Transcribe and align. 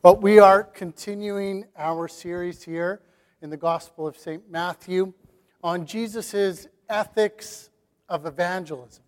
But 0.00 0.22
we 0.22 0.38
are 0.38 0.62
continuing 0.62 1.64
our 1.76 2.06
series 2.06 2.62
here 2.62 3.02
in 3.42 3.50
the 3.50 3.56
Gospel 3.56 4.06
of 4.06 4.16
St. 4.16 4.48
Matthew 4.48 5.12
on 5.60 5.86
Jesus' 5.86 6.68
ethics 6.88 7.70
of 8.08 8.24
evangelism. 8.24 9.02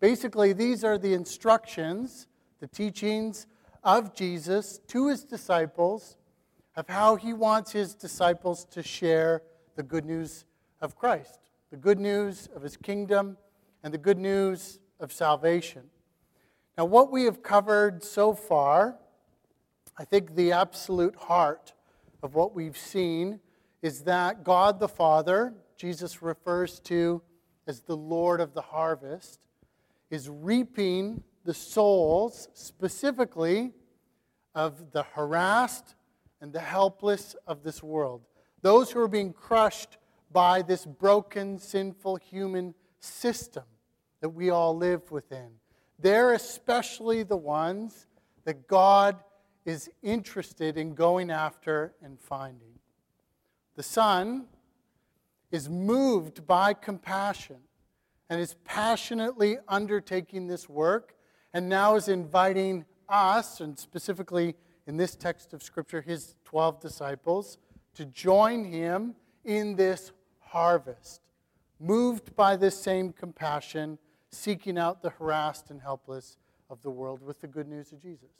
Basically, 0.00 0.52
these 0.52 0.82
are 0.82 0.98
the 0.98 1.14
instructions, 1.14 2.26
the 2.58 2.66
teachings 2.66 3.46
of 3.84 4.12
Jesus 4.12 4.80
to 4.88 5.06
his 5.06 5.22
disciples 5.22 6.16
of 6.74 6.88
how 6.88 7.14
he 7.14 7.32
wants 7.32 7.70
his 7.70 7.94
disciples 7.94 8.64
to 8.72 8.82
share 8.82 9.44
the 9.76 9.82
good 9.84 10.04
news 10.04 10.44
of 10.80 10.96
Christ, 10.96 11.38
the 11.70 11.76
good 11.76 12.00
news 12.00 12.48
of 12.56 12.62
his 12.62 12.76
kingdom, 12.76 13.36
and 13.84 13.94
the 13.94 13.98
good 13.98 14.18
news 14.18 14.80
of 14.98 15.12
salvation. 15.12 15.84
Now, 16.76 16.86
what 16.86 17.12
we 17.12 17.26
have 17.26 17.44
covered 17.44 18.02
so 18.02 18.34
far, 18.34 18.98
I 20.00 20.04
think 20.04 20.34
the 20.34 20.52
absolute 20.52 21.14
heart 21.14 21.74
of 22.22 22.34
what 22.34 22.54
we've 22.54 22.78
seen 22.78 23.38
is 23.82 24.04
that 24.04 24.44
God 24.44 24.80
the 24.80 24.88
Father, 24.88 25.52
Jesus 25.76 26.22
refers 26.22 26.80
to 26.84 27.20
as 27.66 27.80
the 27.80 27.98
Lord 27.98 28.40
of 28.40 28.54
the 28.54 28.62
harvest, 28.62 29.46
is 30.08 30.30
reaping 30.30 31.22
the 31.44 31.52
souls 31.52 32.48
specifically 32.54 33.74
of 34.54 34.90
the 34.92 35.02
harassed 35.02 35.96
and 36.40 36.50
the 36.50 36.60
helpless 36.60 37.36
of 37.46 37.62
this 37.62 37.82
world. 37.82 38.22
Those 38.62 38.90
who 38.90 39.00
are 39.00 39.08
being 39.08 39.34
crushed 39.34 39.98
by 40.32 40.62
this 40.62 40.86
broken, 40.86 41.58
sinful 41.58 42.16
human 42.16 42.72
system 43.00 43.64
that 44.22 44.30
we 44.30 44.48
all 44.48 44.74
live 44.74 45.10
within. 45.10 45.50
They're 45.98 46.32
especially 46.32 47.22
the 47.22 47.36
ones 47.36 48.06
that 48.46 48.66
God 48.66 49.22
is 49.70 49.88
interested 50.02 50.76
in 50.76 50.94
going 50.94 51.30
after 51.30 51.94
and 52.02 52.20
finding. 52.20 52.74
The 53.76 53.82
Son 53.84 54.46
is 55.52 55.68
moved 55.68 56.46
by 56.46 56.74
compassion 56.74 57.58
and 58.28 58.40
is 58.40 58.56
passionately 58.64 59.58
undertaking 59.68 60.48
this 60.48 60.68
work 60.68 61.14
and 61.54 61.68
now 61.68 61.94
is 61.94 62.08
inviting 62.08 62.84
us, 63.08 63.60
and 63.60 63.78
specifically 63.78 64.54
in 64.86 64.96
this 64.96 65.16
text 65.16 65.52
of 65.52 65.62
Scripture, 65.62 66.00
his 66.00 66.36
12 66.44 66.80
disciples, 66.80 67.58
to 67.94 68.04
join 68.04 68.64
him 68.64 69.14
in 69.44 69.74
this 69.74 70.12
harvest, 70.40 71.20
moved 71.80 72.34
by 72.36 72.56
this 72.56 72.80
same 72.80 73.12
compassion, 73.12 73.98
seeking 74.30 74.78
out 74.78 75.02
the 75.02 75.10
harassed 75.10 75.70
and 75.70 75.80
helpless 75.80 76.38
of 76.68 76.82
the 76.82 76.90
world 76.90 77.20
with 77.22 77.40
the 77.40 77.48
good 77.48 77.66
news 77.66 77.92
of 77.92 78.00
Jesus. 78.00 78.30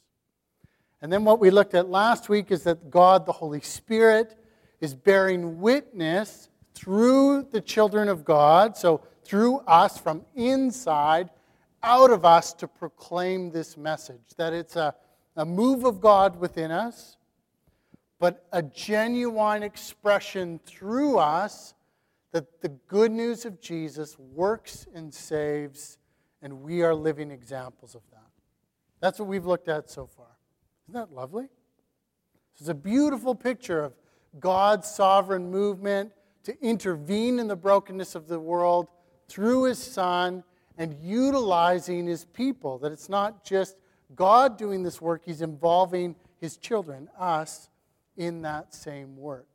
And 1.03 1.13
then 1.13 1.25
what 1.25 1.41
we 1.41 1.51
looked 1.51 1.75
at 1.75 1.89
last 1.89 2.29
week 2.29 2.51
is 2.51 2.65
that 2.65 2.91
God, 2.91 3.25
the 3.25 3.33
Holy 3.33 3.61
Spirit, 3.61 4.37
is 4.81 4.95
bearing 4.95 5.61
witness 5.61 6.49
through 6.75 7.49
the 7.51 7.61
children 7.61 8.09
of 8.09 8.25
God, 8.25 8.77
so 8.77 9.03
through 9.25 9.59
us 9.61 9.99
from 9.99 10.25
inside, 10.35 11.31
out 11.83 12.11
of 12.11 12.25
us 12.25 12.53
to 12.55 12.69
proclaim 12.69 13.51
this 13.51 13.77
message. 13.77 14.21
That 14.37 14.53
it's 14.53 14.77
a, 14.77 14.95
a 15.37 15.45
move 15.45 15.85
of 15.85 16.01
God 16.01 16.39
within 16.39 16.71
us, 16.71 17.17
but 18.19 18.47
a 18.53 18.63
genuine 18.63 19.63
expression 19.63 20.61
through 20.67 21.19
us 21.19 21.75
that 22.33 22.61
the 22.61 22.69
good 22.69 23.11
news 23.11 23.45
of 23.45 23.61
Jesus 23.61 24.19
works 24.19 24.87
and 24.95 25.13
saves, 25.13 25.99
and 26.43 26.63
we 26.63 26.83
are 26.83 26.95
living 26.95 27.31
examples 27.31 27.95
of 27.95 28.03
that. 28.13 28.21
That's 29.01 29.19
what 29.19 29.29
we've 29.29 29.47
looked 29.47 29.69
at 29.69 29.91
so 29.91 30.07
far. 30.07 30.20
Isn't 30.91 31.09
that 31.09 31.15
lovely? 31.15 31.45
This 32.55 32.63
is 32.63 32.69
a 32.69 32.75
beautiful 32.75 33.33
picture 33.33 33.81
of 33.81 33.93
God's 34.41 34.89
sovereign 34.89 35.49
movement 35.49 36.11
to 36.43 36.61
intervene 36.61 37.39
in 37.39 37.47
the 37.47 37.55
brokenness 37.55 38.17
of 38.17 38.27
the 38.27 38.41
world 38.41 38.89
through 39.29 39.65
his 39.65 39.79
Son 39.79 40.43
and 40.77 40.97
utilizing 41.01 42.09
his 42.09 42.25
people. 42.25 42.77
That 42.79 42.91
it's 42.91 43.09
not 43.09 43.45
just 43.45 43.77
God 44.17 44.59
doing 44.59 44.83
this 44.83 45.01
work, 45.01 45.23
he's 45.25 45.43
involving 45.43 46.17
his 46.41 46.57
children, 46.57 47.09
us, 47.17 47.69
in 48.17 48.43
that 48.43 48.75
same 48.75 49.17
work. 49.17 49.47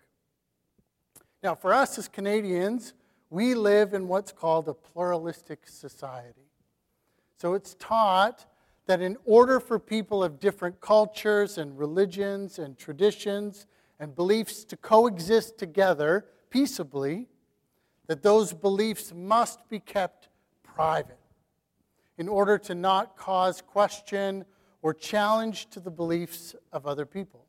Now, 1.43 1.53
for 1.53 1.73
us 1.73 1.97
as 1.97 2.07
Canadians, 2.07 2.93
we 3.29 3.55
live 3.55 3.93
in 3.93 4.07
what's 4.07 4.31
called 4.31 4.69
a 4.69 4.73
pluralistic 4.73 5.67
society. 5.67 6.47
So 7.37 7.55
it's 7.55 7.75
taught 7.77 8.45
that 8.85 9.01
in 9.01 9.17
order 9.25 9.59
for 9.59 9.79
people 9.79 10.23
of 10.23 10.39
different 10.39 10.79
cultures 10.79 11.57
and 11.57 11.77
religions 11.77 12.59
and 12.59 12.77
traditions 12.77 13.65
and 13.99 14.15
beliefs 14.15 14.63
to 14.65 14.77
coexist 14.77 15.57
together 15.57 16.25
peaceably, 16.49 17.27
that 18.07 18.21
those 18.21 18.53
beliefs 18.53 19.11
must 19.15 19.67
be 19.69 19.79
kept 19.79 20.29
private 20.63 21.19
in 22.17 22.27
order 22.27 22.57
to 22.57 22.75
not 22.75 23.17
cause 23.17 23.61
question 23.61 24.45
or 24.81 24.93
challenge 24.93 25.69
to 25.71 25.79
the 25.79 25.89
beliefs 25.89 26.55
of 26.71 26.85
other 26.85 27.05
people. 27.05 27.45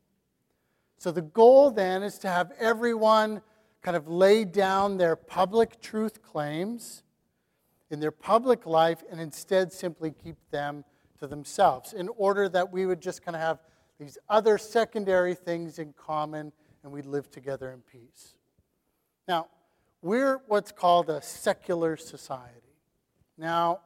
So 0.97 1.11
the 1.11 1.21
goal 1.21 1.69
then 1.69 2.01
is 2.01 2.17
to 2.19 2.27
have 2.27 2.51
everyone 2.59 3.41
kind 3.83 3.95
of 3.95 4.07
lay 4.07 4.43
down 4.43 4.97
their 4.97 5.15
public 5.15 5.79
truth 5.79 6.23
claims 6.23 7.03
in 7.91 7.99
their 7.99 8.11
public 8.11 8.65
life 8.65 9.03
and 9.11 9.21
instead 9.21 9.71
simply 9.71 10.11
keep 10.11 10.35
them 10.49 10.83
to 11.19 11.27
themselves 11.27 11.93
in 11.93 12.09
order 12.17 12.49
that 12.49 12.71
we 12.71 12.85
would 12.85 13.01
just 13.01 13.23
kind 13.23 13.35
of 13.35 13.41
have 13.41 13.59
these 13.99 14.17
other 14.29 14.57
secondary 14.57 15.33
things 15.33 15.79
in 15.79 15.93
common 15.93 16.51
and 16.83 16.91
we'd 16.91 17.05
live 17.05 17.29
together 17.31 17.71
in 17.71 17.81
peace. 17.81 18.35
Now, 19.27 19.47
we're 20.01 20.41
what's 20.47 20.71
called 20.71 21.09
a 21.09 21.21
secular 21.21 21.97
society. 21.97 22.53
Now, 23.37 23.81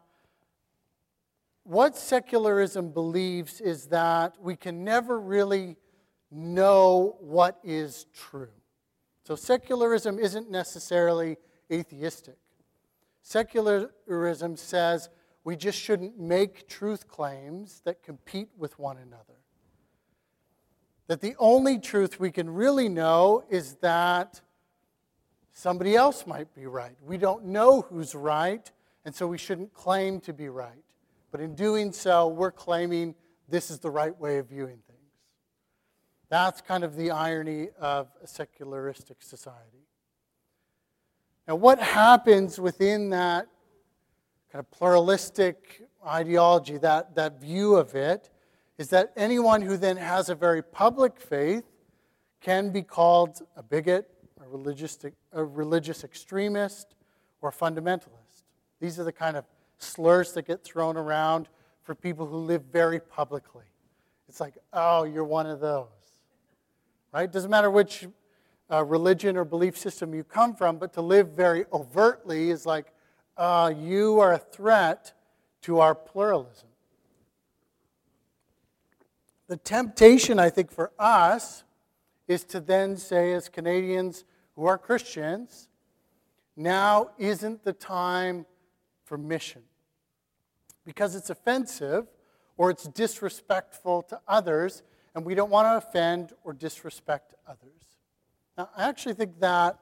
what 1.64 1.96
secularism 1.96 2.92
believes 2.92 3.62
is 3.62 3.88
that 3.88 4.36
we 4.42 4.56
can 4.56 4.84
never 4.84 5.20
really 5.20 5.78
know 6.32 7.18
what 7.20 7.60
is 7.64 8.06
true. 8.14 8.50
So 9.24 9.36
secularism 9.36 10.18
isn't 10.18 10.50
necessarily 10.50 11.38
atheistic. 11.72 12.38
Secularism 13.22 14.58
says 14.58 15.10
we 15.44 15.56
just 15.56 15.80
shouldn't 15.80 16.20
make 16.20 16.68
truth 16.68 17.08
claims 17.08 17.82
that 17.86 18.04
compete 18.04 18.50
with 18.58 18.78
one 18.78 18.98
another. 18.98 19.40
That 21.08 21.22
the 21.22 21.36
only 21.40 21.80
truth 21.80 22.20
we 22.20 22.32
can 22.32 22.50
really 22.50 22.88
know 22.88 23.44
is 23.50 23.74
that 23.76 24.42
somebody 25.54 25.96
else 25.96 26.28
might 26.28 26.54
be 26.54 26.68
right. 26.68 26.96
We 27.04 27.18
don't 27.18 27.46
know 27.46 27.82
who's 27.82 28.14
right, 28.16 28.72
and 29.04 29.14
so 29.14 29.28
we 29.28 29.38
shouldn't 29.38 29.74
claim 29.74 30.20
to 30.22 30.34
be 30.34 30.50
right. 30.50 30.84
But 31.32 31.42
in 31.42 31.56
doing 31.56 31.92
so, 31.92 32.28
we're 32.28 32.52
claiming 32.52 33.16
this 33.50 33.72
is 33.72 33.80
the 33.80 33.90
right 33.90 34.18
way 34.20 34.38
of 34.38 34.48
viewing 34.48 34.80
things. 34.88 35.00
That's 36.30 36.62
kind 36.62 36.84
of 36.84 36.96
the 36.96 37.12
irony 37.12 37.70
of 37.80 38.08
a 38.24 38.28
secularistic 38.28 39.22
society. 39.22 39.88
Now, 41.48 41.56
what 41.56 41.80
happens 41.80 42.60
within 42.60 43.10
that 43.10 43.48
kind 44.52 44.60
of 44.60 44.70
pluralistic 44.72 45.84
ideology, 46.06 46.78
that, 46.78 47.16
that 47.16 47.40
view 47.40 47.76
of 47.76 47.96
it, 47.96 48.30
is 48.78 48.90
that 48.90 49.14
anyone 49.16 49.62
who 49.62 49.78
then 49.78 49.98
has 49.98 50.30
a 50.30 50.36
very 50.36 50.62
public 50.62 51.20
faith 51.20 51.64
can 52.42 52.72
be 52.72 52.82
called 52.82 53.42
a 53.56 53.64
bigot, 53.64 54.10
a 54.44 54.48
religious, 54.48 54.98
a 55.32 55.44
religious 55.44 56.04
extremist, 56.04 56.96
or 57.42 57.52
fundamentalist. 57.52 58.44
These 58.80 59.00
are 59.00 59.04
the 59.04 59.12
kind 59.12 59.38
of 59.38 59.46
slurs 59.78 60.34
that 60.34 60.48
get 60.48 60.64
thrown 60.64 60.98
around 60.98 61.48
for 61.84 61.96
people 61.96 62.26
who 62.26 62.38
live 62.38 62.64
very 62.72 63.00
publicly. 63.00 63.66
It's 64.28 64.40
like, 64.40 64.56
oh, 64.74 65.04
you're 65.04 65.24
one 65.24 65.46
of 65.46 65.60
those 65.60 65.88
right? 67.12 67.32
Doesn't 67.32 67.52
matter 67.52 67.70
which 67.70 68.08
uh, 68.72 68.84
religion 68.84 69.36
or 69.36 69.46
belief 69.46 69.78
system 69.78 70.14
you 70.14 70.24
come 70.24 70.56
from, 70.56 70.78
but 70.78 70.94
to 70.94 71.02
live 71.02 71.30
very 71.30 71.66
overtly 71.74 72.50
is 72.50 72.66
like, 72.66 72.94
uh, 73.42 73.74
you 73.76 74.20
are 74.20 74.34
a 74.34 74.38
threat 74.38 75.14
to 75.64 75.80
our 75.80 75.96
pluralism. 75.96 76.68
The 79.48 79.58
temptation, 79.58 80.38
I 80.38 80.52
think, 80.52 80.72
for 80.72 80.92
us 81.00 81.64
is 82.28 82.44
to 82.46 82.60
then 82.60 82.98
say, 82.98 83.34
as 83.34 83.50
Canadians 83.50 84.26
who 84.56 84.66
are 84.66 84.78
Christians, 84.78 85.70
now 86.56 87.10
isn't 87.18 87.64
the 87.64 87.74
time 87.74 88.46
for 89.06 89.18
mission. 89.18 89.64
Because 90.86 91.16
it's 91.16 91.32
offensive 91.32 92.06
or 92.58 92.70
it's 92.70 92.84
disrespectful 92.84 94.04
to 94.04 94.22
others 94.28 94.84
and 95.16 95.26
we 95.26 95.34
don't 95.34 95.50
want 95.50 95.66
to 95.66 95.88
offend 95.88 96.32
or 96.44 96.54
disrespect 96.54 97.34
others. 97.48 97.98
Now, 98.56 98.70
I 98.78 98.88
actually 98.88 99.16
think 99.16 99.40
that 99.40 99.80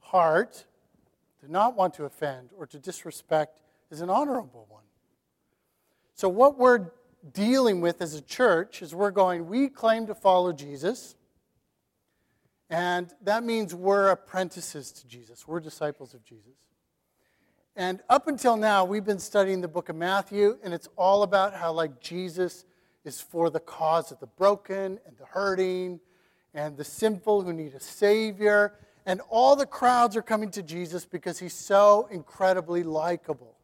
heart, 0.00 0.64
not 1.50 1.76
want 1.76 1.94
to 1.94 2.04
offend 2.04 2.50
or 2.56 2.66
to 2.66 2.78
disrespect, 2.78 3.60
is 3.90 4.00
an 4.00 4.10
honorable 4.10 4.66
one. 4.68 4.82
So, 6.14 6.28
what 6.28 6.58
we're 6.58 6.90
dealing 7.32 7.80
with 7.80 8.00
as 8.00 8.14
a 8.14 8.22
church 8.22 8.82
is 8.82 8.94
we're 8.94 9.10
going, 9.10 9.46
we 9.48 9.68
claim 9.68 10.06
to 10.06 10.14
follow 10.14 10.52
Jesus. 10.52 11.14
And 12.68 13.12
that 13.22 13.44
means 13.44 13.74
we're 13.74 14.08
apprentices 14.08 14.90
to 14.92 15.06
Jesus. 15.06 15.46
We're 15.46 15.60
disciples 15.60 16.14
of 16.14 16.24
Jesus. 16.24 16.54
And 17.76 18.00
up 18.08 18.26
until 18.26 18.56
now, 18.56 18.84
we've 18.84 19.04
been 19.04 19.18
studying 19.18 19.60
the 19.60 19.68
book 19.68 19.88
of 19.88 19.96
Matthew, 19.96 20.58
and 20.64 20.72
it's 20.72 20.88
all 20.96 21.22
about 21.22 21.54
how, 21.54 21.72
like, 21.72 22.00
Jesus 22.00 22.64
is 23.04 23.20
for 23.20 23.50
the 23.50 23.60
cause 23.60 24.10
of 24.10 24.18
the 24.18 24.26
broken 24.26 24.98
and 25.06 25.16
the 25.18 25.26
hurting 25.26 26.00
and 26.54 26.76
the 26.76 26.84
sinful 26.84 27.42
who 27.42 27.52
need 27.52 27.74
a 27.74 27.80
Savior. 27.80 28.72
And 29.06 29.20
all 29.30 29.56
the 29.56 29.66
crowds 29.66 30.16
are 30.16 30.22
coming 30.22 30.50
to 30.50 30.62
Jesus 30.62 31.06
because 31.06 31.38
he's 31.38 31.54
so 31.54 32.08
incredibly 32.10 32.82
likable. 32.82 33.56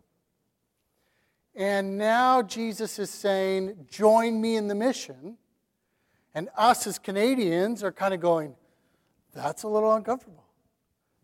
And 1.54 1.98
now 1.98 2.40
Jesus 2.42 2.98
is 2.98 3.10
saying, 3.10 3.86
Join 3.90 4.40
me 4.40 4.56
in 4.56 4.68
the 4.68 4.74
mission. 4.74 5.36
And 6.34 6.48
us 6.56 6.86
as 6.86 6.98
Canadians 6.98 7.82
are 7.82 7.92
kind 7.92 8.14
of 8.14 8.20
going, 8.20 8.54
That's 9.34 9.64
a 9.64 9.68
little 9.68 9.92
uncomfortable 9.92 10.44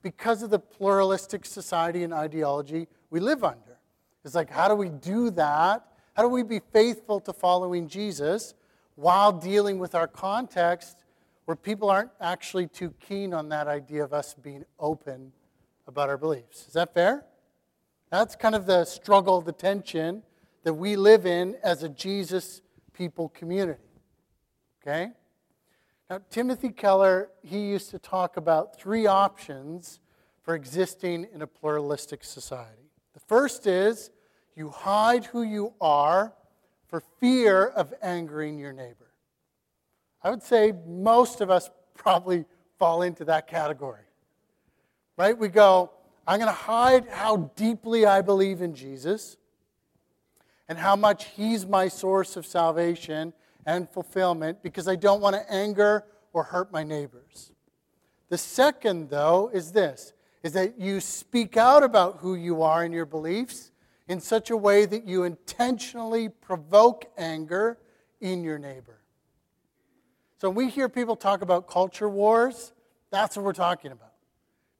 because 0.02 0.42
of 0.42 0.50
the 0.50 0.58
pluralistic 0.58 1.44
society 1.44 2.04
and 2.04 2.12
ideology 2.12 2.88
we 3.10 3.20
live 3.20 3.44
under. 3.44 3.78
It's 4.24 4.34
like, 4.34 4.50
how 4.50 4.68
do 4.68 4.74
we 4.74 4.88
do 4.88 5.30
that? 5.30 5.86
How 6.14 6.22
do 6.22 6.28
we 6.28 6.42
be 6.42 6.60
faithful 6.72 7.20
to 7.20 7.32
following 7.32 7.88
Jesus 7.88 8.54
while 8.94 9.32
dealing 9.32 9.78
with 9.78 9.94
our 9.94 10.08
context 10.08 11.04
where 11.48 11.56
people 11.56 11.88
aren't 11.88 12.10
actually 12.20 12.66
too 12.66 12.92
keen 13.00 13.32
on 13.32 13.48
that 13.48 13.66
idea 13.68 14.04
of 14.04 14.12
us 14.12 14.34
being 14.34 14.66
open 14.78 15.32
about 15.86 16.10
our 16.10 16.18
beliefs? 16.18 16.66
Is 16.66 16.74
that 16.74 16.92
fair? 16.92 17.24
That's 18.10 18.36
kind 18.36 18.54
of 18.54 18.66
the 18.66 18.84
struggle, 18.84 19.40
the 19.40 19.52
tension 19.52 20.22
that 20.64 20.74
we 20.74 20.94
live 20.94 21.24
in 21.24 21.56
as 21.64 21.82
a 21.82 21.88
Jesus 21.88 22.60
people 22.92 23.30
community. 23.30 23.80
Okay? 24.82 25.08
Now, 26.10 26.20
Timothy 26.28 26.68
Keller, 26.68 27.30
he 27.42 27.60
used 27.60 27.88
to 27.92 27.98
talk 27.98 28.36
about 28.36 28.78
three 28.78 29.06
options 29.06 30.00
for 30.42 30.54
existing 30.54 31.28
in 31.32 31.40
a 31.40 31.46
pluralistic 31.46 32.24
society. 32.24 32.90
The 33.14 33.20
first 33.20 33.66
is 33.66 34.10
you 34.54 34.68
hide 34.68 35.24
who 35.24 35.44
you 35.44 35.72
are 35.80 36.34
for 36.88 37.00
fear 37.00 37.68
of 37.68 37.94
angering 38.02 38.58
your 38.58 38.74
neighbor. 38.74 39.07
I 40.22 40.30
would 40.30 40.42
say 40.42 40.72
most 40.86 41.40
of 41.40 41.50
us 41.50 41.70
probably 41.94 42.44
fall 42.78 43.02
into 43.02 43.24
that 43.26 43.46
category. 43.46 44.02
Right? 45.16 45.36
We 45.36 45.48
go, 45.48 45.90
I'm 46.26 46.38
going 46.38 46.48
to 46.48 46.52
hide 46.52 47.08
how 47.08 47.50
deeply 47.56 48.06
I 48.06 48.22
believe 48.22 48.62
in 48.62 48.74
Jesus 48.74 49.36
and 50.68 50.78
how 50.78 50.96
much 50.96 51.26
He's 51.26 51.66
my 51.66 51.88
source 51.88 52.36
of 52.36 52.46
salvation 52.46 53.32
and 53.66 53.88
fulfillment 53.88 54.62
because 54.62 54.88
I 54.88 54.96
don't 54.96 55.20
want 55.20 55.34
to 55.34 55.52
anger 55.52 56.04
or 56.32 56.44
hurt 56.44 56.72
my 56.72 56.84
neighbors. 56.84 57.52
The 58.28 58.38
second, 58.38 59.10
though, 59.10 59.50
is 59.52 59.72
this 59.72 60.12
is 60.42 60.52
that 60.52 60.78
you 60.78 61.00
speak 61.00 61.56
out 61.56 61.82
about 61.82 62.18
who 62.18 62.34
you 62.34 62.62
are 62.62 62.84
and 62.84 62.94
your 62.94 63.06
beliefs 63.06 63.72
in 64.06 64.20
such 64.20 64.50
a 64.50 64.56
way 64.56 64.86
that 64.86 65.04
you 65.04 65.24
intentionally 65.24 66.28
provoke 66.28 67.06
anger 67.18 67.78
in 68.20 68.44
your 68.44 68.58
neighbor. 68.58 68.97
So 70.38 70.48
when 70.48 70.66
we 70.66 70.70
hear 70.70 70.88
people 70.88 71.16
talk 71.16 71.42
about 71.42 71.66
culture 71.66 72.08
wars, 72.08 72.72
that's 73.10 73.36
what 73.36 73.44
we're 73.44 73.52
talking 73.52 73.90
about. 73.90 74.12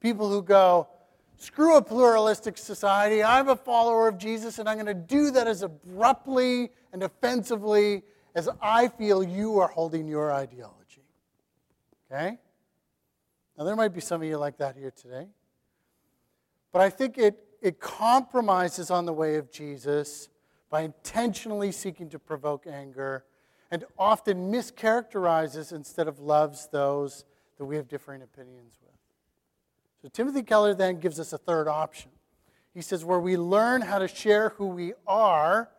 People 0.01 0.31
who 0.31 0.43
go, 0.43 0.89
screw 1.37 1.77
a 1.77 1.83
pluralistic 1.83 2.57
society. 2.57 3.23
I'm 3.23 3.49
a 3.49 3.57
follower 3.57 4.07
of 4.09 4.19
Jesus, 4.19 4.59
and 4.59 4.69
I'm 4.69 4.77
going 4.77 4.87
to 4.87 4.95
do 4.95 5.31
that 5.33 5.49
as 5.49 5.63
abruptly 5.63 6.71
and 6.93 7.03
offensively 7.03 8.03
as 8.35 8.49
I 8.63 8.89
feel 8.89 9.23
you 9.23 9.59
are 9.59 9.69
holding 9.69 10.07
your 10.07 10.33
ideology. 10.33 11.03
Okay? 12.11 12.39
Now, 13.57 13.65
there 13.65 13.75
might 13.75 13.93
be 13.93 14.01
some 14.01 14.23
of 14.23 14.29
you 14.29 14.39
like 14.39 14.59
that 14.59 14.77
here 14.77 14.93
today. 14.93 15.27
But 16.73 16.83
I 16.83 16.91
think 16.91 17.19
it, 17.19 17.37
it 17.61 17.81
compromises 17.81 18.91
on 18.91 19.07
the 19.07 19.13
way 19.13 19.37
of 19.37 19.51
Jesus 19.51 20.29
by 20.71 20.83
intentionally 20.83 21.73
seeking 21.73 22.09
to 22.11 22.19
provoke 22.19 22.67
anger 22.67 23.25
and 23.71 23.85
often 23.99 24.51
mischaracterizes 24.51 25.73
instead 25.73 26.09
of 26.09 26.19
loves 26.19 26.69
those 26.73 27.25
that 27.59 27.65
we 27.65 27.77
have 27.77 27.89
differing 27.89 28.23
opinions 28.23 28.79
with. 28.83 28.95
So 30.03 30.09
Timothy 30.09 30.43
Keller 30.43 30.75
then 30.75 31.01
gives 31.01 31.19
us 31.19 31.33
a 31.33 31.39
third 31.39 31.69
option. 31.69 32.11
He 32.73 32.83
says, 32.83 33.05
where 33.05 33.19
we 33.19 33.37
learn 33.37 33.83
how 33.83 33.99
to 33.99 34.07
share 34.07 34.51
who 34.51 34.67
we 34.67 34.93
are, 35.07 35.71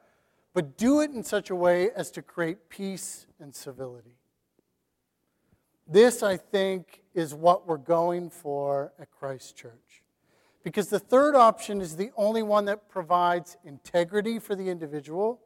but 0.53 0.77
do 0.77 0.99
it 0.99 1.11
in 1.11 1.23
such 1.23 1.49
a 1.49 1.55
way 1.55 1.91
as 1.95 2.11
to 2.11 2.21
create 2.21 2.69
peace 2.69 3.27
and 3.39 3.55
civility. 3.55 4.17
This, 5.87 6.21
I 6.21 6.37
think, 6.37 7.01
is 7.13 7.33
what 7.33 7.67
we're 7.67 7.77
going 7.77 8.29
for 8.29 8.93
at 8.99 9.09
Christ 9.11 9.55
Church. 9.55 10.03
Because 10.63 10.89
the 10.89 10.99
third 10.99 11.35
option 11.35 11.81
is 11.81 11.95
the 11.95 12.11
only 12.17 12.43
one 12.43 12.65
that 12.65 12.89
provides 12.89 13.57
integrity 13.63 14.37
for 14.37 14.55
the 14.55 14.69
individual 14.69 15.39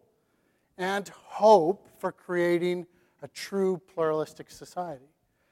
and 0.77 1.07
hope 1.09 1.87
for 1.99 2.11
creating 2.11 2.85
a 3.21 3.27
true 3.27 3.81
pluralistic 3.93 4.51
society. 4.51 5.05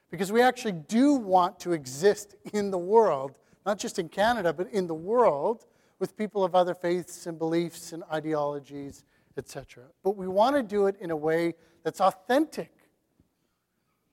Because 0.10 0.32
we 0.32 0.42
actually 0.42 0.74
do 0.74 1.14
want 1.14 1.60
to 1.62 1.72
exist 1.72 2.36
in 2.54 2.70
the 2.70 2.78
world, 2.78 3.38
not 3.66 3.80
just 3.80 3.98
in 3.98 4.10
Canada, 4.10 4.52
but 4.52 4.68
in 4.72 4.88
the 4.88 4.94
world 4.94 5.66
with 6.00 6.18
people 6.18 6.44
of 6.44 6.56
other 6.56 6.74
faiths 6.74 7.28
and 7.28 7.38
beliefs 7.38 7.94
and 7.94 8.04
ideologies, 8.12 9.06
etc. 9.38 9.84
But 10.04 10.18
we 10.18 10.28
want 10.28 10.56
to 10.56 10.64
do 10.64 10.88
it 10.88 10.96
in 11.00 11.12
a 11.12 11.16
way 11.16 11.54
that's 11.84 12.02
authentic, 12.02 12.72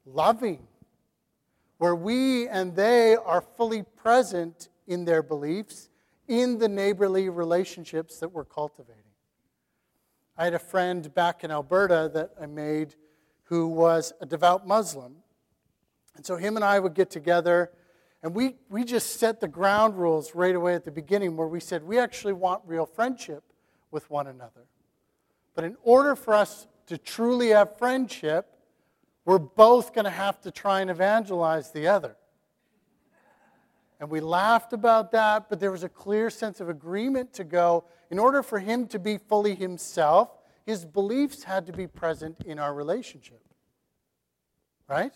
loving, 0.06 0.69
where 1.78 1.94
we 1.94 2.46
and 2.49 2.76
they 2.76 3.16
are 3.16 3.40
fully 3.40 3.82
present 3.82 4.69
in 4.87 5.04
their 5.04 5.22
beliefs, 5.22 5.88
in 6.28 6.58
the 6.58 6.69
neighborly 6.69 7.28
relationships 7.28 8.20
that 8.20 8.28
we're 8.28 8.44
cultivating. 8.44 9.07
I 10.38 10.44
had 10.44 10.55
a 10.55 10.58
friend 10.61 11.12
back 11.14 11.43
in 11.43 11.50
Alberta 11.50 12.08
that 12.14 12.31
I 12.40 12.46
made 12.46 12.94
who 13.44 13.67
was 13.67 14.12
a 14.20 14.26
devout 14.26 14.67
Muslim. 14.67 15.17
And 16.14 16.25
so 16.25 16.37
him 16.37 16.55
and 16.55 16.64
I 16.64 16.79
would 16.79 16.94
get 16.94 17.11
together, 17.11 17.73
and 18.23 18.35
we, 18.35 18.55
we 18.70 18.85
just 18.85 19.19
set 19.19 19.40
the 19.40 19.49
ground 19.49 19.99
rules 19.99 20.37
right 20.37 20.55
away 20.55 20.75
at 20.75 20.85
the 20.85 20.93
beginning 20.93 21.37
where 21.37 21.49
we 21.49 21.58
said 21.58 21.82
we 21.82 21.99
actually 21.99 22.35
want 22.35 22.62
real 22.67 22.87
friendship 22.87 23.43
with 23.90 24.08
one 24.11 24.29
another. 24.29 24.67
But 25.56 25.64
in 25.64 25.76
order 25.82 26.14
for 26.14 26.35
us 26.35 26.69
to 26.87 26.99
truly 26.99 27.49
have 27.49 27.76
friendship, 27.76 28.47
we're 29.25 29.40
both 29.40 29.92
going 29.92 30.04
to 30.04 30.11
have 30.11 30.40
to 30.42 30.52
try 30.52 30.83
and 30.83 30.90
evangelize 30.90 31.73
the 31.73 31.88
other. 31.88 32.16
And 34.00 34.11
we 34.11 34.21
laughed 34.21 34.73
about 34.73 35.11
that, 35.12 35.49
but 35.49 35.59
there 35.59 35.73
was 35.73 35.83
a 35.83 35.88
clear 35.88 36.31
sense 36.31 36.61
of 36.61 36.69
agreement 36.69 37.33
to 37.35 37.45
go. 37.45 37.85
In 38.11 38.19
order 38.19 38.43
for 38.43 38.59
him 38.59 38.87
to 38.88 38.99
be 38.99 39.19
fully 39.19 39.55
himself, 39.55 40.31
his 40.64 40.85
beliefs 40.85 41.43
had 41.43 41.67
to 41.67 41.73
be 41.73 41.87
present 41.87 42.43
in 42.45 42.59
our 42.59 42.73
relationship. 42.73 43.43
Right? 44.88 45.12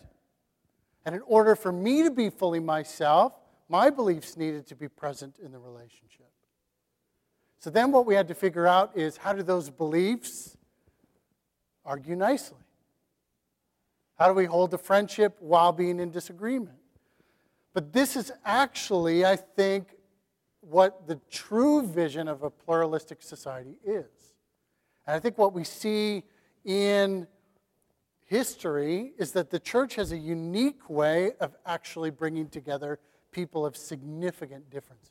And 1.05 1.15
in 1.15 1.21
order 1.21 1.55
for 1.55 1.71
me 1.71 2.03
to 2.03 2.11
be 2.11 2.29
fully 2.29 2.59
myself, 2.59 3.39
my 3.69 3.89
beliefs 3.89 4.35
needed 4.35 4.67
to 4.67 4.75
be 4.75 4.87
present 4.87 5.39
in 5.39 5.51
the 5.51 5.59
relationship. 5.59 6.29
So 7.59 7.69
then 7.69 7.91
what 7.93 8.05
we 8.05 8.15
had 8.15 8.27
to 8.27 8.35
figure 8.35 8.67
out 8.67 8.97
is 8.97 9.15
how 9.15 9.31
do 9.31 9.41
those 9.41 9.69
beliefs 9.69 10.57
argue 11.85 12.15
nicely? 12.15 12.57
How 14.19 14.27
do 14.27 14.33
we 14.33 14.45
hold 14.45 14.71
the 14.71 14.77
friendship 14.77 15.37
while 15.39 15.71
being 15.71 15.99
in 15.99 16.11
disagreement? 16.11 16.77
But 17.73 17.91
this 17.91 18.15
is 18.15 18.31
actually, 18.45 19.25
I 19.25 19.35
think, 19.35 19.95
what 20.61 21.07
the 21.07 21.19
true 21.29 21.85
vision 21.85 22.27
of 22.27 22.43
a 22.43 22.49
pluralistic 22.49 23.21
society 23.21 23.77
is. 23.83 24.33
And 25.05 25.15
I 25.15 25.19
think 25.19 25.37
what 25.37 25.53
we 25.53 25.63
see 25.63 26.23
in 26.63 27.27
history 28.25 29.13
is 29.17 29.31
that 29.33 29.49
the 29.49 29.59
church 29.59 29.95
has 29.95 30.11
a 30.11 30.17
unique 30.17 30.89
way 30.89 31.33
of 31.39 31.55
actually 31.65 32.11
bringing 32.11 32.47
together 32.47 32.99
people 33.31 33.65
of 33.65 33.75
significant 33.75 34.69
differences. 34.69 35.09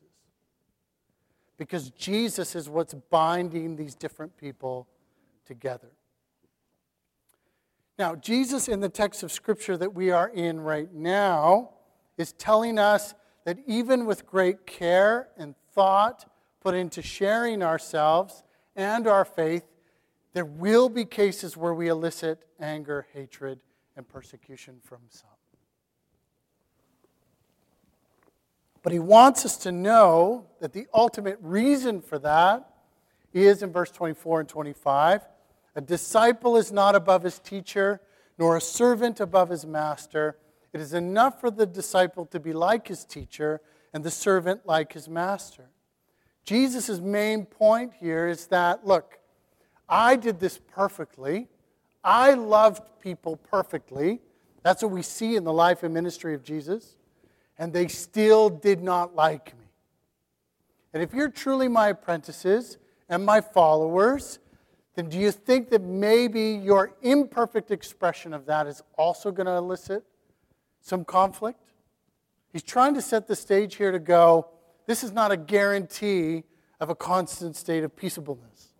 Because 1.58 1.90
Jesus 1.90 2.54
is 2.54 2.68
what's 2.68 2.94
binding 2.94 3.76
these 3.76 3.94
different 3.94 4.36
people 4.36 4.88
together. 5.44 5.90
Now, 7.98 8.14
Jesus 8.14 8.68
in 8.68 8.80
the 8.80 8.88
text 8.88 9.22
of 9.22 9.30
Scripture 9.30 9.76
that 9.76 9.94
we 9.94 10.10
are 10.10 10.28
in 10.28 10.60
right 10.60 10.92
now 10.92 11.71
is 12.16 12.32
telling 12.32 12.78
us 12.78 13.14
that 13.44 13.58
even 13.66 14.06
with 14.06 14.26
great 14.26 14.66
care 14.66 15.28
and 15.36 15.54
thought 15.72 16.30
put 16.60 16.74
into 16.74 17.02
sharing 17.02 17.62
ourselves 17.62 18.42
and 18.76 19.06
our 19.06 19.24
faith, 19.24 19.64
there 20.32 20.44
will 20.44 20.88
be 20.88 21.04
cases 21.04 21.56
where 21.56 21.74
we 21.74 21.88
elicit 21.88 22.44
anger, 22.60 23.06
hatred, 23.12 23.60
and 23.96 24.08
persecution 24.08 24.76
from 24.82 25.00
some. 25.08 25.28
But 28.82 28.92
he 28.92 28.98
wants 28.98 29.44
us 29.44 29.56
to 29.58 29.72
know 29.72 30.46
that 30.60 30.72
the 30.72 30.86
ultimate 30.92 31.38
reason 31.40 32.00
for 32.00 32.18
that 32.18 32.68
is 33.32 33.62
in 33.62 33.72
verse 33.72 33.90
24 33.90 34.40
and 34.40 34.48
25 34.48 35.22
A 35.76 35.80
disciple 35.80 36.56
is 36.56 36.72
not 36.72 36.94
above 36.94 37.22
his 37.22 37.38
teacher, 37.38 38.00
nor 38.38 38.56
a 38.56 38.60
servant 38.60 39.20
above 39.20 39.50
his 39.50 39.64
master. 39.64 40.36
It 40.72 40.80
is 40.80 40.94
enough 40.94 41.40
for 41.40 41.50
the 41.50 41.66
disciple 41.66 42.26
to 42.26 42.40
be 42.40 42.52
like 42.52 42.88
his 42.88 43.04
teacher 43.04 43.60
and 43.92 44.02
the 44.02 44.10
servant 44.10 44.66
like 44.66 44.92
his 44.92 45.08
master. 45.08 45.70
Jesus' 46.44 47.00
main 47.00 47.44
point 47.44 47.92
here 48.00 48.26
is 48.26 48.46
that, 48.46 48.86
look, 48.86 49.18
I 49.88 50.16
did 50.16 50.40
this 50.40 50.58
perfectly. 50.58 51.48
I 52.02 52.34
loved 52.34 52.82
people 53.00 53.36
perfectly. 53.36 54.20
That's 54.62 54.82
what 54.82 54.92
we 54.92 55.02
see 55.02 55.36
in 55.36 55.44
the 55.44 55.52
life 55.52 55.82
and 55.82 55.92
ministry 55.92 56.34
of 56.34 56.42
Jesus. 56.42 56.96
And 57.58 57.72
they 57.72 57.88
still 57.88 58.48
did 58.48 58.82
not 58.82 59.14
like 59.14 59.56
me. 59.58 59.66
And 60.94 61.02
if 61.02 61.12
you're 61.12 61.30
truly 61.30 61.68
my 61.68 61.88
apprentices 61.88 62.78
and 63.08 63.24
my 63.24 63.40
followers, 63.40 64.38
then 64.94 65.08
do 65.08 65.18
you 65.18 65.30
think 65.30 65.70
that 65.70 65.82
maybe 65.82 66.42
your 66.42 66.94
imperfect 67.02 67.70
expression 67.70 68.32
of 68.34 68.46
that 68.46 68.66
is 68.66 68.82
also 68.96 69.30
going 69.30 69.46
to 69.46 69.52
elicit 69.52 70.04
some 70.82 71.04
conflict? 71.04 71.58
He's 72.52 72.62
trying 72.62 72.94
to 72.94 73.02
set 73.02 73.26
the 73.26 73.36
stage 73.36 73.76
here 73.76 73.90
to 73.90 73.98
go, 73.98 74.48
this 74.86 75.02
is 75.02 75.12
not 75.12 75.32
a 75.32 75.36
guarantee 75.36 76.44
of 76.80 76.90
a 76.90 76.94
constant 76.94 77.56
state 77.56 77.84
of 77.84 77.96
peaceableness. 77.96 78.74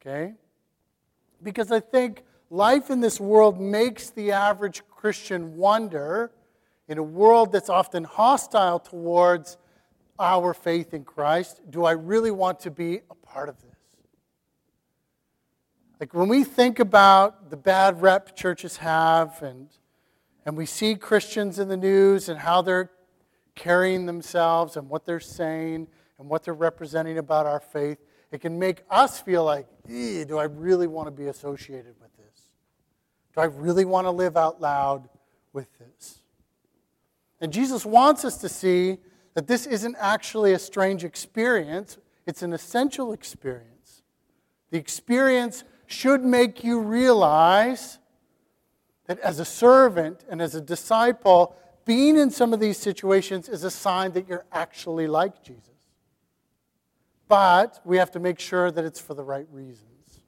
Okay? 0.00 0.34
Because 1.42 1.72
I 1.72 1.80
think 1.80 2.24
life 2.50 2.90
in 2.90 3.00
this 3.00 3.18
world 3.18 3.58
makes 3.58 4.10
the 4.10 4.32
average 4.32 4.82
Christian 4.90 5.56
wonder, 5.56 6.32
in 6.88 6.98
a 6.98 7.02
world 7.02 7.52
that's 7.52 7.70
often 7.70 8.04
hostile 8.04 8.80
towards 8.80 9.56
our 10.18 10.52
faith 10.52 10.92
in 10.92 11.04
Christ, 11.04 11.60
do 11.70 11.84
I 11.84 11.92
really 11.92 12.30
want 12.30 12.60
to 12.60 12.70
be 12.70 13.00
a 13.10 13.14
part 13.14 13.48
of 13.48 13.56
this? 13.62 13.70
Like 16.00 16.12
when 16.12 16.28
we 16.28 16.44
think 16.44 16.78
about 16.78 17.50
the 17.50 17.56
bad 17.56 18.02
rep 18.02 18.34
churches 18.34 18.78
have, 18.78 19.40
and, 19.42 19.68
and 20.46 20.56
we 20.56 20.66
see 20.66 20.94
Christians 20.94 21.58
in 21.58 21.68
the 21.68 21.76
news 21.76 22.28
and 22.28 22.38
how 22.38 22.62
they're 22.62 22.90
carrying 23.54 24.06
themselves 24.06 24.76
and 24.76 24.88
what 24.88 25.04
they're 25.04 25.20
saying 25.20 25.86
and 26.18 26.28
what 26.28 26.44
they're 26.44 26.54
representing 26.54 27.18
about 27.18 27.46
our 27.46 27.60
faith, 27.60 27.98
it 28.30 28.40
can 28.40 28.58
make 28.58 28.82
us 28.90 29.20
feel 29.20 29.44
like, 29.44 29.66
do 29.86 30.38
I 30.38 30.44
really 30.44 30.86
want 30.86 31.08
to 31.08 31.10
be 31.10 31.26
associated 31.26 31.94
with 32.00 32.16
this? 32.16 32.48
Do 33.34 33.40
I 33.40 33.46
really 33.46 33.84
want 33.84 34.06
to 34.06 34.10
live 34.10 34.36
out 34.36 34.60
loud 34.60 35.08
with 35.52 35.66
this? 35.78 36.20
And 37.40 37.52
Jesus 37.52 37.84
wants 37.84 38.24
us 38.24 38.36
to 38.38 38.48
see 38.48 38.98
that 39.34 39.46
this 39.46 39.66
isn't 39.66 39.96
actually 39.98 40.52
a 40.52 40.58
strange 40.58 41.04
experience, 41.04 41.98
it's 42.26 42.42
an 42.42 42.52
essential 42.52 43.12
experience. 43.12 44.02
The 44.70 44.78
experience 44.78 45.64
should 45.86 46.22
make 46.22 46.62
you 46.62 46.80
realize 46.80 47.98
that 49.10 49.18
as 49.18 49.40
a 49.40 49.44
servant 49.44 50.24
and 50.30 50.40
as 50.40 50.54
a 50.54 50.60
disciple, 50.60 51.56
being 51.84 52.16
in 52.16 52.30
some 52.30 52.52
of 52.52 52.60
these 52.60 52.78
situations 52.78 53.48
is 53.48 53.64
a 53.64 53.70
sign 53.70 54.12
that 54.12 54.28
you're 54.28 54.44
actually 54.52 55.08
like 55.08 55.42
Jesus. 55.42 55.74
But 57.26 57.80
we 57.84 57.96
have 57.96 58.12
to 58.12 58.20
make 58.20 58.38
sure 58.38 58.70
that 58.70 58.84
it's 58.84 59.00
for 59.00 59.14
the 59.14 59.24
right 59.24 59.48
reasons. 59.50 60.20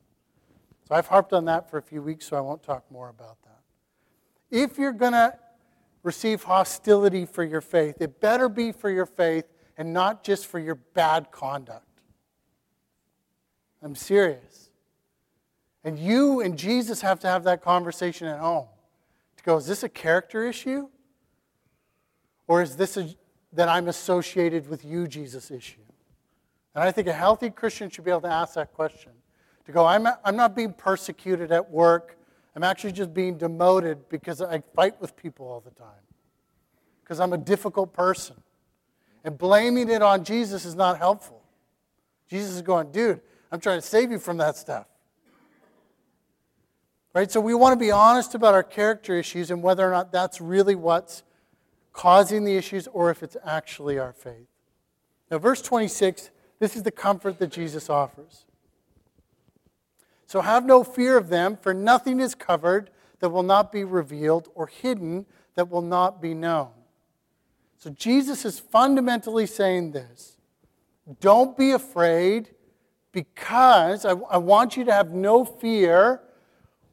So 0.88 0.96
I've 0.96 1.06
harped 1.06 1.32
on 1.32 1.44
that 1.44 1.70
for 1.70 1.78
a 1.78 1.82
few 1.82 2.02
weeks, 2.02 2.26
so 2.26 2.36
I 2.36 2.40
won't 2.40 2.64
talk 2.64 2.82
more 2.90 3.08
about 3.08 3.40
that. 3.44 3.60
If 4.50 4.78
you're 4.78 4.90
going 4.90 5.12
to 5.12 5.38
receive 6.02 6.42
hostility 6.42 7.24
for 7.24 7.44
your 7.44 7.60
faith, 7.60 7.98
it 8.00 8.20
better 8.20 8.48
be 8.48 8.72
for 8.72 8.90
your 8.90 9.06
faith 9.06 9.44
and 9.78 9.92
not 9.92 10.24
just 10.24 10.48
for 10.48 10.58
your 10.58 10.74
bad 10.74 11.30
conduct. 11.30 11.86
I'm 13.80 13.94
serious. 13.94 14.61
And 15.84 15.98
you 15.98 16.40
and 16.40 16.56
Jesus 16.56 17.00
have 17.00 17.18
to 17.20 17.26
have 17.26 17.44
that 17.44 17.62
conversation 17.62 18.28
at 18.28 18.38
home 18.38 18.68
to 19.36 19.42
go, 19.42 19.56
is 19.56 19.66
this 19.66 19.82
a 19.82 19.88
character 19.88 20.44
issue? 20.44 20.88
Or 22.46 22.62
is 22.62 22.76
this 22.76 22.96
a, 22.96 23.08
that 23.52 23.68
I'm 23.68 23.88
associated 23.88 24.68
with 24.68 24.84
you, 24.84 25.08
Jesus 25.08 25.50
issue? 25.50 25.80
And 26.74 26.84
I 26.84 26.90
think 26.90 27.08
a 27.08 27.12
healthy 27.12 27.50
Christian 27.50 27.90
should 27.90 28.04
be 28.04 28.10
able 28.10 28.22
to 28.22 28.28
ask 28.28 28.54
that 28.54 28.72
question. 28.72 29.12
To 29.66 29.72
go, 29.72 29.84
I'm, 29.86 30.06
I'm 30.24 30.36
not 30.36 30.56
being 30.56 30.72
persecuted 30.72 31.52
at 31.52 31.70
work. 31.70 32.16
I'm 32.56 32.64
actually 32.64 32.92
just 32.92 33.14
being 33.14 33.38
demoted 33.38 34.08
because 34.08 34.42
I 34.42 34.62
fight 34.74 35.00
with 35.00 35.16
people 35.16 35.46
all 35.46 35.60
the 35.60 35.70
time. 35.70 35.88
Because 37.02 37.20
I'm 37.20 37.32
a 37.32 37.38
difficult 37.38 37.92
person. 37.92 38.36
And 39.24 39.38
blaming 39.38 39.88
it 39.88 40.02
on 40.02 40.24
Jesus 40.24 40.64
is 40.64 40.74
not 40.74 40.98
helpful. 40.98 41.42
Jesus 42.28 42.56
is 42.56 42.62
going, 42.62 42.90
dude, 42.90 43.20
I'm 43.50 43.60
trying 43.60 43.80
to 43.80 43.86
save 43.86 44.10
you 44.10 44.18
from 44.18 44.38
that 44.38 44.56
stuff. 44.56 44.86
Right? 47.14 47.30
So 47.30 47.40
we 47.40 47.54
want 47.54 47.72
to 47.72 47.84
be 47.84 47.90
honest 47.90 48.34
about 48.34 48.54
our 48.54 48.62
character 48.62 49.16
issues 49.16 49.50
and 49.50 49.62
whether 49.62 49.86
or 49.86 49.90
not 49.90 50.12
that's 50.12 50.40
really 50.40 50.74
what's 50.74 51.22
causing 51.92 52.44
the 52.44 52.56
issues 52.56 52.88
or 52.88 53.10
if 53.10 53.22
it's 53.22 53.36
actually 53.44 53.98
our 53.98 54.12
faith. 54.12 54.48
Now, 55.30 55.38
verse 55.38 55.60
26, 55.62 56.30
this 56.58 56.76
is 56.76 56.82
the 56.82 56.90
comfort 56.90 57.38
that 57.38 57.48
Jesus 57.48 57.90
offers. 57.90 58.44
So 60.26 60.40
have 60.40 60.64
no 60.64 60.82
fear 60.82 61.18
of 61.18 61.28
them, 61.28 61.58
for 61.60 61.74
nothing 61.74 62.18
is 62.18 62.34
covered 62.34 62.88
that 63.20 63.28
will 63.28 63.42
not 63.42 63.70
be 63.70 63.84
revealed, 63.84 64.48
or 64.54 64.66
hidden 64.66 65.26
that 65.54 65.68
will 65.68 65.82
not 65.82 66.22
be 66.22 66.32
known. 66.32 66.70
So 67.76 67.90
Jesus 67.90 68.44
is 68.44 68.58
fundamentally 68.58 69.44
saying 69.46 69.92
this 69.92 70.38
Don't 71.20 71.56
be 71.56 71.72
afraid, 71.72 72.54
because 73.12 74.06
I, 74.06 74.12
I 74.12 74.38
want 74.38 74.76
you 74.76 74.84
to 74.84 74.92
have 74.92 75.10
no 75.10 75.44
fear 75.44 76.22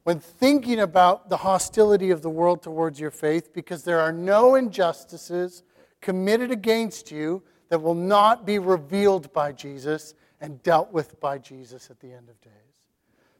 when 0.04 0.18
thinking 0.18 0.80
about 0.80 1.28
the 1.28 1.36
hostility 1.36 2.10
of 2.10 2.22
the 2.22 2.30
world 2.30 2.62
towards 2.62 2.98
your 2.98 3.10
faith, 3.10 3.52
because 3.52 3.84
there 3.84 4.00
are 4.00 4.12
no 4.12 4.54
injustices 4.54 5.62
committed 6.00 6.50
against 6.50 7.10
you 7.10 7.42
that 7.68 7.82
will 7.82 7.94
not 7.94 8.46
be 8.46 8.58
revealed 8.58 9.32
by 9.32 9.52
Jesus 9.52 10.14
and 10.40 10.62
dealt 10.62 10.92
with 10.92 11.20
by 11.20 11.38
Jesus 11.38 11.90
at 11.90 12.00
the 12.00 12.12
end 12.12 12.28
of 12.28 12.40
days. 12.40 12.52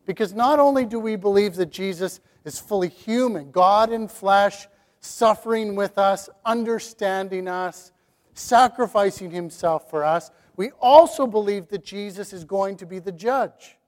Because 0.06 0.34
not 0.34 0.58
only 0.58 0.84
do 0.84 0.98
we 0.98 1.16
believe 1.16 1.54
that 1.54 1.70
Jesus 1.70 2.20
is 2.44 2.58
fully 2.58 2.88
human, 2.88 3.50
God 3.50 3.92
in 3.92 4.08
flesh, 4.08 4.66
suffering 5.00 5.76
with 5.76 5.98
us, 5.98 6.28
understanding 6.44 7.48
us, 7.48 7.92
sacrificing 8.34 9.30
himself 9.30 9.88
for 9.88 10.04
us, 10.04 10.30
we 10.56 10.70
also 10.80 11.26
believe 11.26 11.68
that 11.68 11.84
Jesus 11.84 12.32
is 12.32 12.44
going 12.44 12.76
to 12.76 12.86
be 12.86 12.98
the 12.98 13.12
judge 13.12 13.78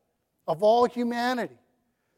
of 0.47 0.63
all 0.63 0.87
humanity 0.87 1.59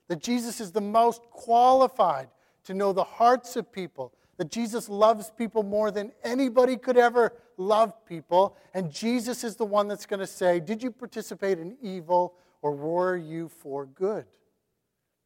that 0.09 0.21
Jesus 0.21 0.61
is 0.61 0.73
the 0.73 0.81
most 0.81 1.23
qualified 1.31 2.29
to 2.65 2.75
know 2.75 2.93
the 2.93 3.05
hearts 3.05 3.57
of 3.57 3.71
people, 3.71 4.13
that 4.37 4.51
Jesus 4.51 4.89
loves 4.89 5.31
people 5.31 5.63
more 5.63 5.91
than 5.91 6.13
anybody 6.23 6.77
could 6.77 6.97
ever 6.97 7.33
love 7.57 8.05
people, 8.07 8.57
and 8.73 8.91
Jesus 8.91 9.45
is 9.45 9.57
the 9.57 9.65
one 9.65 9.89
that's 9.89 10.07
going 10.07 10.21
to 10.21 10.27
say, 10.27 10.61
Did 10.61 10.83
you 10.83 10.91
participate 10.91 11.59
in 11.59 11.77
evil 11.83 12.35
or 12.63 12.73
were 12.73 13.17
you 13.17 13.49
for 13.49 13.87
good? 13.87 14.25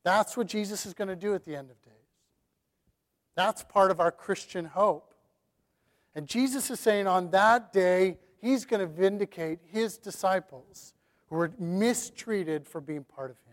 That's 0.05 0.37
what 0.37 0.47
Jesus 0.47 0.87
is 0.87 0.95
going 0.95 1.09
to 1.09 1.17
do 1.17 1.35
at 1.35 1.45
the 1.45 1.55
end 1.55 1.71
of 1.71 1.81
days. 1.83 1.93
That's 3.37 3.63
part 3.63 3.91
of 3.91 4.01
our 4.01 4.11
Christian 4.11 4.65
hope. 4.65 5.15
And 6.15 6.27
Jesus 6.27 6.71
is 6.71 6.81
saying 6.81 7.07
on 7.07 7.31
that 7.31 7.73
day, 7.73 8.19
he's 8.41 8.65
going 8.65 8.81
to 8.81 8.87
vindicate 8.87 9.61
his 9.71 9.99
disciples 9.99 10.95
who 11.29 11.37
were 11.37 11.53
mistreated 11.59 12.67
for 12.67 12.81
being 12.81 13.05
part 13.05 13.31
of 13.31 13.37
him. 13.47 13.48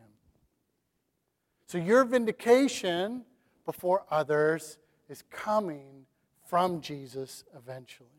So 1.68 1.78
your 1.78 2.06
vindication 2.06 3.24
before 3.66 4.06
others 4.10 4.78
is 5.10 5.24
coming 5.30 6.06
from 6.46 6.82
Jesus 6.82 7.44
eventually. 7.56 8.10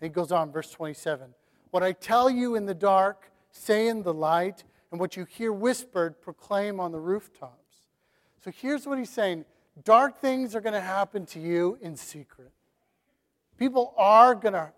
And 0.00 0.10
he 0.10 0.14
goes 0.14 0.32
on, 0.32 0.52
verse 0.52 0.70
27 0.70 1.34
What 1.70 1.82
I 1.82 1.92
tell 1.92 2.30
you 2.30 2.54
in 2.54 2.66
the 2.66 2.74
dark, 2.74 3.30
say 3.50 3.88
in 3.88 4.02
the 4.02 4.14
light, 4.14 4.64
and 4.90 5.00
what 5.00 5.16
you 5.16 5.24
hear 5.24 5.52
whispered, 5.52 6.20
proclaim 6.20 6.78
on 6.78 6.92
the 6.92 7.00
rooftops. 7.00 7.88
So 8.44 8.50
here's 8.50 8.86
what 8.86 8.98
he's 8.98 9.10
saying 9.10 9.44
dark 9.84 10.20
things 10.20 10.54
are 10.54 10.60
going 10.60 10.74
to 10.74 10.80
happen 10.80 11.26
to 11.26 11.40
you 11.40 11.78
in 11.80 11.96
secret. 11.96 12.52
People 13.58 13.94
are 13.96 14.34
going 14.34 14.54
to 14.54 14.72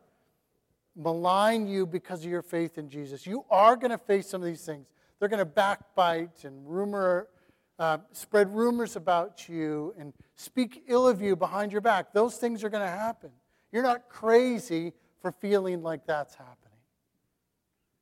malign 0.97 1.67
you 1.67 1.87
because 1.87 2.25
of 2.25 2.31
your 2.31 2.43
faith 2.43 2.79
in 2.79 2.89
Jesus. 2.89 3.27
You 3.27 3.45
are 3.51 3.77
going 3.77 3.91
to 3.91 3.99
face 3.99 4.29
some 4.29 4.43
of 4.43 4.47
these 4.47 4.65
things. 4.65 4.87
They're 5.19 5.29
going 5.29 5.39
to 5.39 5.45
backbite 5.45 6.45
and 6.45 6.69
rumor 6.69 7.29
uh, 7.79 7.99
spread 8.13 8.55
rumors 8.55 8.97
about 8.97 9.49
you 9.49 9.95
and 9.99 10.13
speak 10.37 10.85
ill 10.87 11.09
of 11.09 11.21
you 11.21 11.37
behind 11.37 11.73
your 11.73 11.81
back. 11.81 12.13
Those 12.13 12.37
things 12.37 12.63
are 12.63 12.69
going 12.69 12.85
to 12.85 12.91
happen. 12.91 13.31
You're 13.73 13.83
not 13.83 14.09
crazy 14.09 14.93
for 15.21 15.33
feeling 15.33 15.83
like 15.83 16.07
that's 16.07 16.35
happening. 16.35 16.79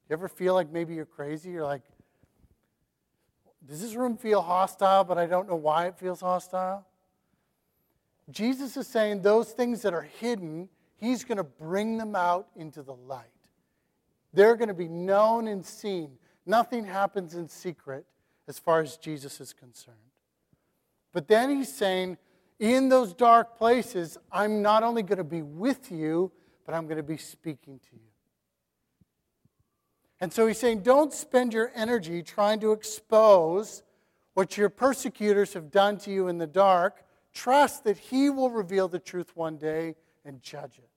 You 0.09 0.15
ever 0.15 0.29
feel 0.29 0.55
like 0.55 0.71
maybe 0.71 0.95
you're 0.95 1.07
crazy? 1.07 1.51
You're 1.51 1.65
like, 1.65 1.83
does 3.67 3.81
this 3.81 3.95
room 3.95 4.17
feel 4.17 4.43
hostile, 4.43 5.05
but 5.05 5.17
I 5.19 5.27
don't 5.27 5.49
know 5.49 5.57
why 5.57 5.87
it 5.87 5.97
feels 5.97 6.21
hostile? 6.21 6.87
Jesus 8.31 8.77
is 8.77 8.87
saying 8.87 9.23
those 9.23 9.53
things 9.53 9.83
that 9.83 9.95
are 9.95 10.03
hidden, 10.21 10.69
he's 10.97 11.25
going 11.25 11.39
to 11.39 11.45
bring 11.45 11.97
them 11.97 12.15
out 12.15 12.49
into 12.57 12.83
the 12.83 12.95
light. 12.95 13.27
They're 14.35 14.57
going 14.57 14.69
to 14.69 14.75
be 14.75 14.89
known 14.89 15.49
and 15.49 15.65
seen. 15.65 16.19
Nothing 16.45 16.85
happens 16.85 17.35
in 17.35 17.49
secret 17.49 18.05
as 18.53 18.59
far 18.59 18.83
as 18.83 18.99
Jesus 18.99 19.41
is 19.41 19.55
concerned. 19.55 19.97
But 21.15 21.27
then 21.27 21.57
he's 21.57 21.73
saying, 21.73 22.19
in 22.59 22.91
those 22.91 23.15
dark 23.15 23.57
places, 23.57 24.19
I'm 24.31 24.61
not 24.61 24.83
only 24.83 25.03
going 25.03 25.17
to 25.17 25.25
be 25.25 25.41
with 25.41 25.91
you, 25.91 26.31
but 26.67 26.75
I'm 26.75 26.85
going 26.85 26.99
to 26.99 27.03
be 27.03 27.17
speaking 27.17 27.79
to 27.79 27.95
you. 27.95 28.11
And 30.21 30.31
so 30.31 30.47
he's 30.47 30.59
saying, 30.59 30.83
don't 30.83 31.15
spend 31.15 31.55
your 31.55 31.73
energy 31.75 32.23
trying 32.23 32.61
to 32.61 32.73
expose 32.73 33.83
what 34.35 34.59
your 34.59 34.69
persecutors 34.69 35.55
have 35.55 35.71
done 35.71 35.97
to 36.01 36.11
you 36.11 36.29
in 36.29 36.37
the 36.37 36.47
dark. 36.47 37.05
Trust 37.33 37.85
that 37.85 37.97
he 37.97 38.29
will 38.29 38.51
reveal 38.51 38.87
the 38.87 38.99
truth 38.99 39.35
one 39.35 39.57
day 39.57 39.95
and 40.27 40.43
judge 40.43 40.77
it 40.77 40.91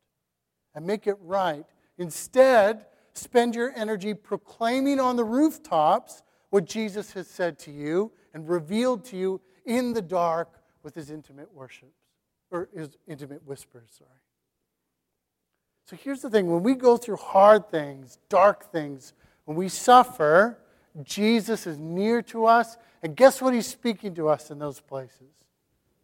and 0.75 0.85
make 0.85 1.07
it 1.07 1.15
right. 1.21 1.65
Instead, 1.97 2.85
spend 3.13 3.55
your 3.55 3.71
energy 3.77 4.13
proclaiming 4.13 4.99
on 4.99 5.15
the 5.15 5.23
rooftops 5.23 6.21
what 6.49 6.65
Jesus 6.65 7.13
has 7.13 7.27
said 7.27 7.59
to 7.59 7.71
you 7.71 8.11
and 8.33 8.47
revealed 8.47 9.05
to 9.05 9.17
you 9.17 9.41
in 9.65 9.93
the 9.93 10.01
dark 10.01 10.49
with 10.83 10.95
his 10.95 11.09
intimate 11.09 11.51
worships, 11.53 11.97
or 12.51 12.69
his 12.75 12.97
intimate 13.07 13.45
whispers, 13.45 13.89
sorry. 13.97 14.11
So 15.85 15.95
here's 15.95 16.21
the 16.21 16.29
thing 16.29 16.47
when 16.47 16.63
we 16.63 16.75
go 16.75 16.97
through 16.97 17.17
hard 17.17 17.69
things, 17.69 18.17
dark 18.29 18.71
things, 18.71 19.13
when 19.45 19.55
we 19.55 19.69
suffer, 19.69 20.59
Jesus 21.03 21.67
is 21.67 21.77
near 21.77 22.21
to 22.23 22.45
us. 22.45 22.77
And 23.03 23.15
guess 23.15 23.41
what 23.41 23.53
he's 23.53 23.67
speaking 23.67 24.15
to 24.15 24.29
us 24.29 24.49
in 24.49 24.57
those 24.57 24.79
places? 24.79 25.43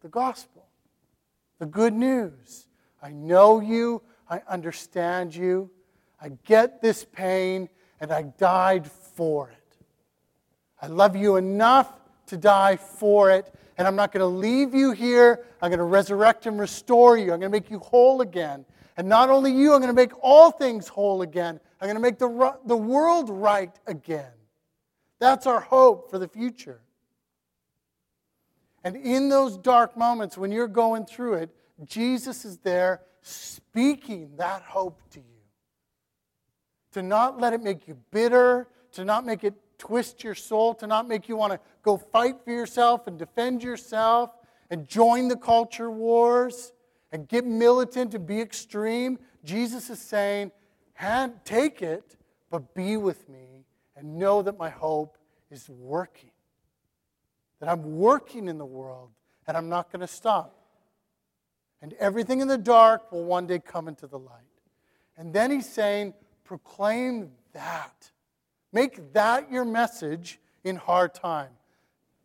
The 0.02 0.08
gospel, 0.08 0.66
the 1.58 1.66
good 1.66 1.94
news. 1.94 2.66
I 3.02 3.10
know 3.10 3.60
you, 3.60 4.02
I 4.28 4.42
understand 4.48 5.34
you, 5.34 5.70
I 6.20 6.30
get 6.44 6.80
this 6.80 7.04
pain, 7.04 7.68
and 8.00 8.12
I 8.12 8.22
died 8.22 8.88
for 8.88 9.50
it. 9.50 9.61
I 10.82 10.88
love 10.88 11.14
you 11.14 11.36
enough 11.36 11.92
to 12.26 12.36
die 12.36 12.76
for 12.76 13.30
it, 13.30 13.54
and 13.78 13.86
I'm 13.86 13.94
not 13.94 14.12
going 14.12 14.20
to 14.20 14.26
leave 14.26 14.74
you 14.74 14.90
here. 14.90 15.44
I'm 15.62 15.70
going 15.70 15.78
to 15.78 15.84
resurrect 15.84 16.46
and 16.46 16.58
restore 16.58 17.16
you. 17.16 17.32
I'm 17.32 17.40
going 17.40 17.52
to 17.52 17.56
make 17.56 17.70
you 17.70 17.78
whole 17.78 18.20
again. 18.20 18.64
And 18.96 19.08
not 19.08 19.30
only 19.30 19.52
you, 19.52 19.72
I'm 19.72 19.80
going 19.80 19.94
to 19.94 20.00
make 20.00 20.12
all 20.20 20.50
things 20.50 20.88
whole 20.88 21.22
again. 21.22 21.60
I'm 21.80 21.86
going 21.86 21.96
to 21.96 22.02
make 22.02 22.18
the, 22.18 22.58
the 22.66 22.76
world 22.76 23.30
right 23.30 23.72
again. 23.86 24.32
That's 25.20 25.46
our 25.46 25.60
hope 25.60 26.10
for 26.10 26.18
the 26.18 26.28
future. 26.28 26.80
And 28.84 28.96
in 28.96 29.28
those 29.28 29.56
dark 29.56 29.96
moments 29.96 30.36
when 30.36 30.50
you're 30.50 30.66
going 30.66 31.06
through 31.06 31.34
it, 31.34 31.50
Jesus 31.84 32.44
is 32.44 32.58
there 32.58 33.02
speaking 33.22 34.32
that 34.36 34.62
hope 34.62 35.00
to 35.12 35.20
you. 35.20 35.26
To 36.92 37.02
not 37.02 37.40
let 37.40 37.52
it 37.52 37.62
make 37.62 37.86
you 37.86 37.96
bitter, 38.10 38.68
to 38.92 39.04
not 39.04 39.24
make 39.24 39.44
it 39.44 39.54
twist 39.82 40.22
your 40.22 40.36
soul, 40.36 40.74
to 40.74 40.86
not 40.86 41.08
make 41.08 41.28
you 41.28 41.36
want 41.36 41.52
to 41.52 41.58
go 41.82 41.96
fight 41.96 42.36
for 42.44 42.52
yourself 42.52 43.08
and 43.08 43.18
defend 43.18 43.64
yourself 43.64 44.30
and 44.70 44.86
join 44.86 45.26
the 45.26 45.36
culture 45.36 45.90
wars 45.90 46.72
and 47.10 47.26
get 47.26 47.44
militant 47.44 48.14
and 48.14 48.24
be 48.24 48.40
extreme. 48.40 49.18
Jesus 49.42 49.90
is 49.90 49.98
saying, 49.98 50.52
take 51.44 51.82
it, 51.82 52.16
but 52.48 52.74
be 52.74 52.96
with 52.96 53.28
me 53.28 53.64
and 53.96 54.16
know 54.16 54.40
that 54.40 54.56
my 54.56 54.70
hope 54.70 55.18
is 55.50 55.68
working. 55.68 56.30
That 57.58 57.68
I'm 57.68 57.96
working 57.96 58.46
in 58.46 58.58
the 58.58 58.64
world 58.64 59.10
and 59.48 59.56
I'm 59.56 59.68
not 59.68 59.90
going 59.90 60.02
to 60.02 60.06
stop. 60.06 60.54
And 61.80 61.92
everything 61.94 62.40
in 62.40 62.46
the 62.46 62.56
dark 62.56 63.10
will 63.10 63.24
one 63.24 63.48
day 63.48 63.58
come 63.58 63.88
into 63.88 64.06
the 64.06 64.18
light. 64.18 64.42
And 65.16 65.34
then 65.34 65.50
he's 65.50 65.68
saying, 65.68 66.14
proclaim 66.44 67.32
that. 67.52 68.12
Make 68.72 69.12
that 69.12 69.50
your 69.50 69.64
message 69.64 70.40
in 70.64 70.76
hard 70.76 71.14
time. 71.14 71.50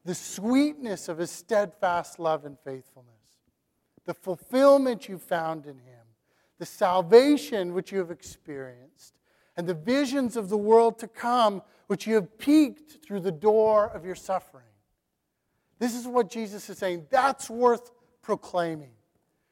The 0.05 0.15
sweetness 0.15 1.09
of 1.09 1.17
his 1.17 1.31
steadfast 1.31 2.19
love 2.19 2.45
and 2.45 2.57
faithfulness, 2.59 3.13
the 4.05 4.13
fulfillment 4.13 5.09
you 5.09 5.17
found 5.17 5.65
in 5.65 5.79
him, 5.79 6.05
the 6.59 6.65
salvation 6.65 7.73
which 7.73 7.91
you 7.91 7.99
have 7.99 8.11
experienced, 8.11 9.19
and 9.57 9.67
the 9.67 9.73
visions 9.73 10.37
of 10.37 10.49
the 10.49 10.57
world 10.57 10.97
to 10.99 11.07
come 11.07 11.61
which 11.87 12.07
you 12.07 12.15
have 12.15 12.37
peeked 12.37 13.03
through 13.03 13.19
the 13.19 13.31
door 13.31 13.87
of 13.87 14.05
your 14.05 14.15
suffering. 14.15 14.63
This 15.79 15.95
is 15.95 16.07
what 16.07 16.29
Jesus 16.29 16.69
is 16.69 16.77
saying. 16.77 17.07
That's 17.09 17.49
worth 17.49 17.91
proclaiming. 18.21 18.91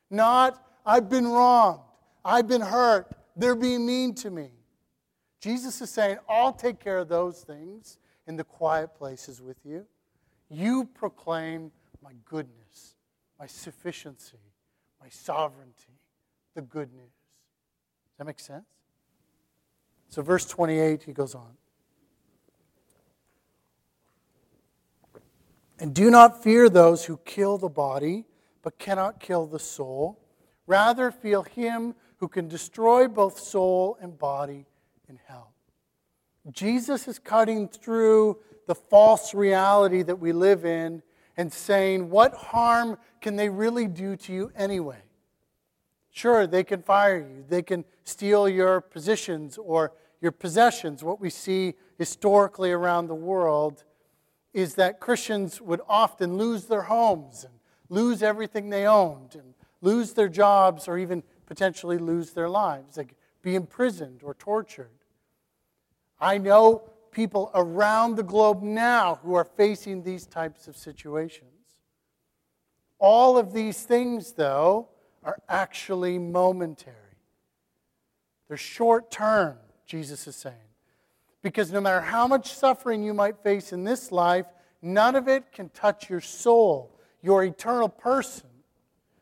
Not, 0.10 0.64
I've 0.86 1.10
been 1.10 1.28
wronged, 1.28 1.82
I've 2.24 2.48
been 2.48 2.62
hurt, 2.62 3.12
they're 3.36 3.56
being 3.56 3.86
mean 3.86 4.14
to 4.16 4.32
me. 4.32 4.52
Jesus 5.46 5.80
is 5.80 5.92
saying, 5.92 6.18
I'll 6.28 6.54
take 6.54 6.80
care 6.80 6.98
of 6.98 7.08
those 7.08 7.42
things 7.42 8.00
in 8.26 8.36
the 8.36 8.44
quiet 8.44 8.96
places 8.96 9.44
with 9.44 9.58
you. 9.64 9.86
You 10.50 10.86
proclaim 10.96 11.72
my 12.02 12.14
goodness, 12.28 12.96
my 13.40 13.46
sufficiency, 13.46 14.40
my 15.00 15.08
sovereignty, 15.10 16.00
the 16.56 16.64
good 16.64 16.92
news. 16.92 17.04
Does 17.04 18.18
that 18.18 18.26
make 18.26 18.40
sense? 18.40 18.66
So, 20.10 20.24
verse 20.24 20.48
28, 20.48 21.04
he 21.04 21.14
goes 21.14 21.36
on. 21.36 21.52
And 25.78 25.94
do 25.94 26.10
not 26.10 26.42
fear 26.42 26.70
those 26.70 27.06
who 27.06 27.18
kill 27.18 27.60
the 27.60 27.70
body, 27.70 28.26
but 28.64 28.80
cannot 28.80 29.20
kill 29.20 29.46
the 29.46 29.60
soul. 29.60 30.20
Rather, 30.66 31.12
feel 31.12 31.44
him 31.44 31.94
who 32.18 32.28
can 32.28 32.48
destroy 32.48 33.08
both 33.08 33.38
soul 33.38 33.96
and 34.02 34.18
body 34.18 34.66
in 35.16 35.22
hell. 35.28 35.54
Jesus 36.52 37.08
is 37.08 37.20
cutting 37.20 37.70
through 37.70 38.38
the 38.68 38.76
false 38.76 39.34
reality 39.34 40.02
that 40.02 40.20
we 40.20 40.34
live 40.34 40.66
in 40.66 41.02
and 41.38 41.52
saying, 41.52 42.10
What 42.10 42.34
harm 42.34 42.98
can 43.22 43.38
they 43.38 43.50
really 43.50 43.88
do 43.88 44.18
to 44.18 44.34
you 44.34 44.52
anyway? 44.56 45.02
Sure, 46.12 46.48
they 46.48 46.64
can 46.64 46.82
fire 46.82 47.20
you, 47.20 47.46
they 47.48 47.62
can 47.62 47.86
steal 48.04 48.50
your 48.50 48.82
positions 48.82 49.58
or 49.58 49.94
your 50.22 50.32
possessions. 50.32 51.04
What 51.04 51.22
we 51.22 51.30
see 51.30 51.76
historically 51.98 52.72
around 52.72 53.08
the 53.08 53.16
world 53.16 53.84
is 54.54 54.76
that 54.76 55.00
Christians 55.00 55.62
would 55.62 55.82
often 55.88 56.38
lose 56.38 56.66
their 56.66 56.84
homes 56.84 57.44
and 57.44 57.54
lose 57.90 58.22
everything 58.22 58.70
they 58.70 58.86
owned 58.86 59.36
and 59.36 59.54
lose 59.82 60.14
their 60.14 60.30
jobs 60.30 60.88
or 60.88 60.98
even 60.98 61.24
potentially 61.46 61.98
lose 61.98 62.32
their 62.32 62.50
lives, 62.50 62.98
like 62.98 63.16
be 63.42 63.56
imprisoned 63.56 64.22
or 64.24 64.34
tortured. 64.34 64.90
I 66.26 66.40
know 66.40 66.82
people 67.12 67.52
around 67.54 68.16
the 68.16 68.24
globe 68.24 68.64
now 68.64 69.20
who 69.22 69.36
are 69.36 69.44
facing 69.44 70.02
these 70.02 70.26
types 70.26 70.68
of 70.68 70.76
situations. 70.76 71.52
All 72.98 73.38
of 73.38 73.54
these 73.54 73.84
things, 73.84 74.32
though, 74.32 74.88
are 75.24 75.38
actually 75.48 76.18
momentary. 76.18 76.96
They're 78.48 78.58
short 78.58 79.12
term, 79.12 79.58
Jesus 79.86 80.26
is 80.26 80.36
saying. 80.36 80.56
Because 81.44 81.72
no 81.72 81.80
matter 81.80 82.02
how 82.02 82.26
much 82.26 82.52
suffering 82.52 83.04
you 83.04 83.14
might 83.14 83.44
face 83.44 83.72
in 83.72 83.84
this 83.84 84.12
life, 84.12 84.48
none 84.82 85.16
of 85.16 85.28
it 85.28 85.52
can 85.52 85.70
touch 85.70 86.10
your 86.10 86.22
soul, 86.22 87.00
your 87.22 87.44
eternal 87.44 87.88
person, 87.88 88.50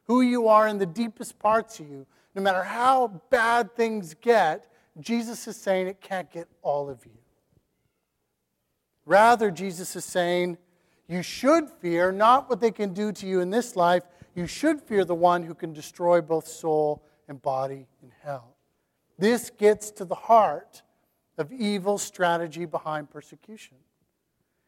who 0.06 0.22
you 0.22 0.48
are 0.48 0.70
in 0.70 0.78
the 0.78 0.86
deepest 0.86 1.38
parts 1.38 1.82
of 1.82 1.90
you. 1.90 2.06
No 2.34 2.42
matter 2.42 2.64
how 2.64 3.22
bad 3.30 3.76
things 3.76 4.14
get, 4.14 4.68
Jesus 5.00 5.48
is 5.48 5.58
saying 5.58 5.88
it 5.88 6.02
can't 6.02 6.32
get 6.32 6.48
all 6.62 6.90
of 6.90 7.06
you. 7.06 7.18
Rather, 9.06 9.52
Jesus 9.52 9.96
is 9.96 10.06
saying, 10.06 10.58
you 11.08 11.22
should 11.22 11.70
fear 11.70 12.12
not 12.12 12.50
what 12.50 12.62
they 12.62 12.72
can 12.72 12.94
do 12.94 13.12
to 13.12 13.28
you 13.28 13.42
in 13.42 13.50
this 13.50 13.76
life, 13.76 14.04
you 14.36 14.48
should 14.48 14.82
fear 14.82 15.04
the 15.04 15.16
one 15.16 15.44
who 15.44 15.54
can 15.54 15.74
destroy 15.74 16.22
both 16.22 16.48
soul 16.48 17.04
and 17.28 17.42
body 17.42 17.88
in 18.02 18.12
hell. 18.24 18.56
This 19.18 19.50
gets 19.50 19.92
to 19.92 20.06
the 20.06 20.16
heart 20.16 20.82
of 21.38 21.52
evil 21.52 21.98
strategy 21.98 22.66
behind 22.66 23.10
persecution. 23.10 23.78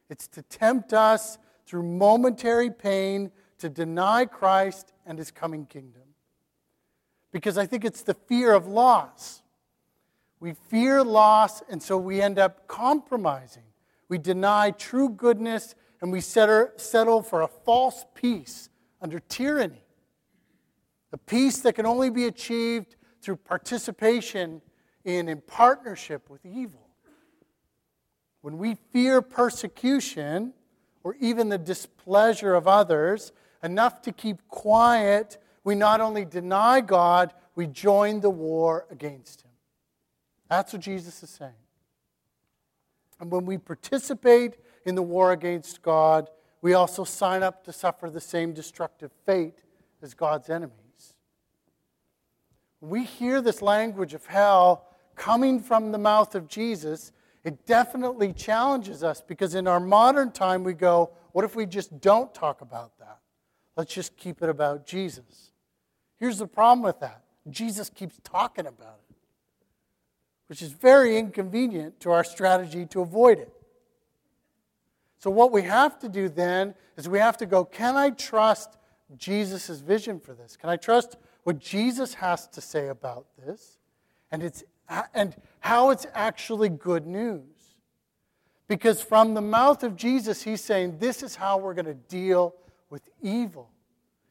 It's 0.09 0.27
to 0.29 0.41
tempt 0.43 0.93
us 0.93 1.37
through 1.65 1.83
momentary 1.83 2.69
pain 2.69 3.31
to 3.57 3.69
deny 3.69 4.25
Christ 4.25 4.91
and 5.05 5.17
his 5.17 5.31
coming 5.31 5.65
kingdom. 5.65 6.01
Because 7.31 7.57
I 7.57 7.65
think 7.65 7.85
it's 7.85 8.03
the 8.03 8.13
fear 8.13 8.53
of 8.53 8.67
loss 8.67 9.41
we 10.39 10.53
fear 10.69 11.03
loss, 11.03 11.61
and 11.69 11.81
so 11.81 11.97
we 11.97 12.21
end 12.21 12.37
up 12.37 12.67
compromising. 12.67 13.63
We 14.09 14.17
deny 14.17 14.71
true 14.71 15.09
goodness, 15.09 15.75
and 16.01 16.11
we 16.11 16.21
settle 16.21 17.21
for 17.21 17.41
a 17.41 17.47
false 17.47 18.05
peace 18.13 18.69
under 19.01 19.19
tyranny. 19.19 19.83
A 21.11 21.17
peace 21.17 21.59
that 21.59 21.73
can 21.73 21.85
only 21.85 22.09
be 22.09 22.25
achieved 22.25 22.95
through 23.21 23.37
participation 23.37 24.61
in 25.03 25.29
and 25.29 25.45
partnership 25.47 26.29
with 26.29 26.45
evil. 26.45 26.89
When 28.41 28.57
we 28.57 28.75
fear 28.75 29.21
persecution 29.21 30.53
or 31.03 31.15
even 31.19 31.49
the 31.49 31.57
displeasure 31.57 32.53
of 32.53 32.67
others 32.67 33.31
enough 33.63 34.01
to 34.03 34.11
keep 34.11 34.47
quiet, 34.49 35.37
we 35.63 35.73
not 35.73 36.01
only 36.01 36.25
deny 36.25 36.81
God, 36.81 37.33
we 37.55 37.65
join 37.65 38.19
the 38.19 38.29
war 38.29 38.85
against 38.91 39.41
Him. 39.41 39.51
That's 40.49 40.73
what 40.73 40.81
Jesus 40.81 41.21
is 41.23 41.29
saying. 41.29 41.51
And 43.19 43.31
when 43.31 43.45
we 43.45 43.57
participate 43.57 44.57
in 44.85 44.95
the 44.95 45.01
war 45.01 45.31
against 45.31 45.81
God, 45.81 46.29
we 46.61 46.73
also 46.73 47.03
sign 47.03 47.43
up 47.43 47.63
to 47.65 47.73
suffer 47.73 48.09
the 48.09 48.21
same 48.21 48.53
destructive 48.53 49.11
fate 49.25 49.59
as 50.01 50.13
God's 50.13 50.49
enemies. 50.49 51.13
We 52.81 53.03
hear 53.03 53.41
this 53.41 53.61
language 53.61 54.13
of 54.13 54.25
hell 54.25 54.85
coming 55.15 55.59
from 55.59 55.91
the 55.91 55.97
mouth 55.97 56.35
of 56.35 56.47
Jesus, 56.47 57.11
it 57.43 57.65
definitely 57.65 58.33
challenges 58.33 59.03
us 59.03 59.21
because 59.21 59.55
in 59.55 59.67
our 59.67 59.79
modern 59.79 60.31
time 60.31 60.63
we 60.63 60.73
go, 60.73 61.11
what 61.31 61.45
if 61.45 61.55
we 61.55 61.65
just 61.65 61.99
don't 62.01 62.33
talk 62.33 62.61
about 62.61 62.97
that? 62.99 63.19
Let's 63.77 63.93
just 63.93 64.15
keep 64.17 64.41
it 64.41 64.49
about 64.49 64.85
Jesus. 64.85 65.51
Here's 66.17 66.37
the 66.37 66.47
problem 66.47 66.81
with 66.81 66.99
that 67.01 67.23
Jesus 67.49 67.89
keeps 67.89 68.19
talking 68.23 68.65
about 68.65 68.99
it, 69.04 69.04
which 70.47 70.61
is 70.61 70.71
very 70.71 71.17
inconvenient 71.17 71.99
to 72.01 72.11
our 72.11 72.23
strategy 72.23 72.85
to 72.87 73.01
avoid 73.01 73.39
it. 73.39 73.51
So, 75.17 75.29
what 75.31 75.51
we 75.51 75.63
have 75.63 75.97
to 75.99 76.09
do 76.09 76.29
then 76.29 76.75
is 76.97 77.09
we 77.09 77.19
have 77.19 77.37
to 77.37 77.45
go, 77.45 77.65
can 77.65 77.95
I 77.95 78.11
trust 78.11 78.77
Jesus' 79.17 79.79
vision 79.79 80.19
for 80.19 80.33
this? 80.33 80.55
Can 80.55 80.69
I 80.69 80.75
trust 80.75 81.17
what 81.43 81.59
Jesus 81.59 82.13
has 82.15 82.47
to 82.49 82.61
say 82.61 82.89
about 82.89 83.25
this? 83.43 83.77
And, 84.31 84.43
it's, 84.43 84.63
and 85.13 85.35
how 85.59 85.89
it's 85.89 86.05
actually 86.13 86.69
good 86.69 87.07
news. 87.07 87.41
Because 88.67 89.01
from 89.01 89.33
the 89.33 89.41
mouth 89.41 89.83
of 89.83 89.95
Jesus, 89.95 90.41
he's 90.41 90.61
saying, 90.61 90.97
this 90.99 91.21
is 91.21 91.35
how 91.35 91.57
we're 91.57 91.75
going 91.75 91.85
to 91.85 91.93
deal 91.93 92.55
with 92.89 93.03
evil. 93.21 93.69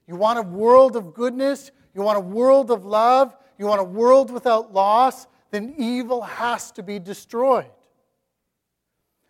You 0.07 0.17
want 0.17 0.39
a 0.39 0.43
world 0.43 0.97
of 0.97 1.15
goodness? 1.15 1.71
You 1.95 2.03
want 2.03 2.19
a 2.19 2.21
world 2.21 2.71
of 2.71 2.85
love? 2.85 3.37
You 3.59 3.67
want 3.67 3.81
a 3.81 3.85
world 3.85 4.31
without 4.31 4.73
loss? 4.73 5.27
Then 5.55 5.73
evil 5.79 6.23
has 6.23 6.73
to 6.73 6.83
be 6.83 6.99
destroyed. 6.99 7.71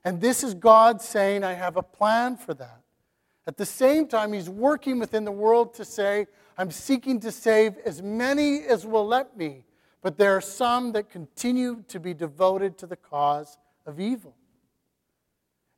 And 0.06 0.22
this 0.22 0.42
is 0.42 0.54
God 0.54 1.02
saying, 1.02 1.44
I 1.44 1.52
have 1.52 1.76
a 1.76 1.82
plan 1.82 2.38
for 2.38 2.54
that. 2.54 2.80
At 3.46 3.58
the 3.58 3.66
same 3.66 4.08
time, 4.08 4.32
He's 4.32 4.48
working 4.48 4.98
within 4.98 5.26
the 5.26 5.30
world 5.30 5.74
to 5.74 5.84
say, 5.84 6.26
I'm 6.56 6.70
seeking 6.70 7.20
to 7.20 7.30
save 7.30 7.76
as 7.84 8.00
many 8.00 8.60
as 8.60 8.86
will 8.86 9.06
let 9.06 9.36
me, 9.36 9.66
but 10.00 10.16
there 10.16 10.34
are 10.34 10.40
some 10.40 10.92
that 10.92 11.10
continue 11.10 11.84
to 11.88 12.00
be 12.00 12.14
devoted 12.14 12.78
to 12.78 12.86
the 12.86 12.96
cause 12.96 13.58
of 13.84 14.00
evil. 14.00 14.34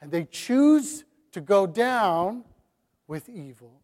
And 0.00 0.12
they 0.12 0.26
choose 0.30 1.04
to 1.32 1.40
go 1.40 1.66
down 1.66 2.44
with 3.08 3.28
evil. 3.28 3.80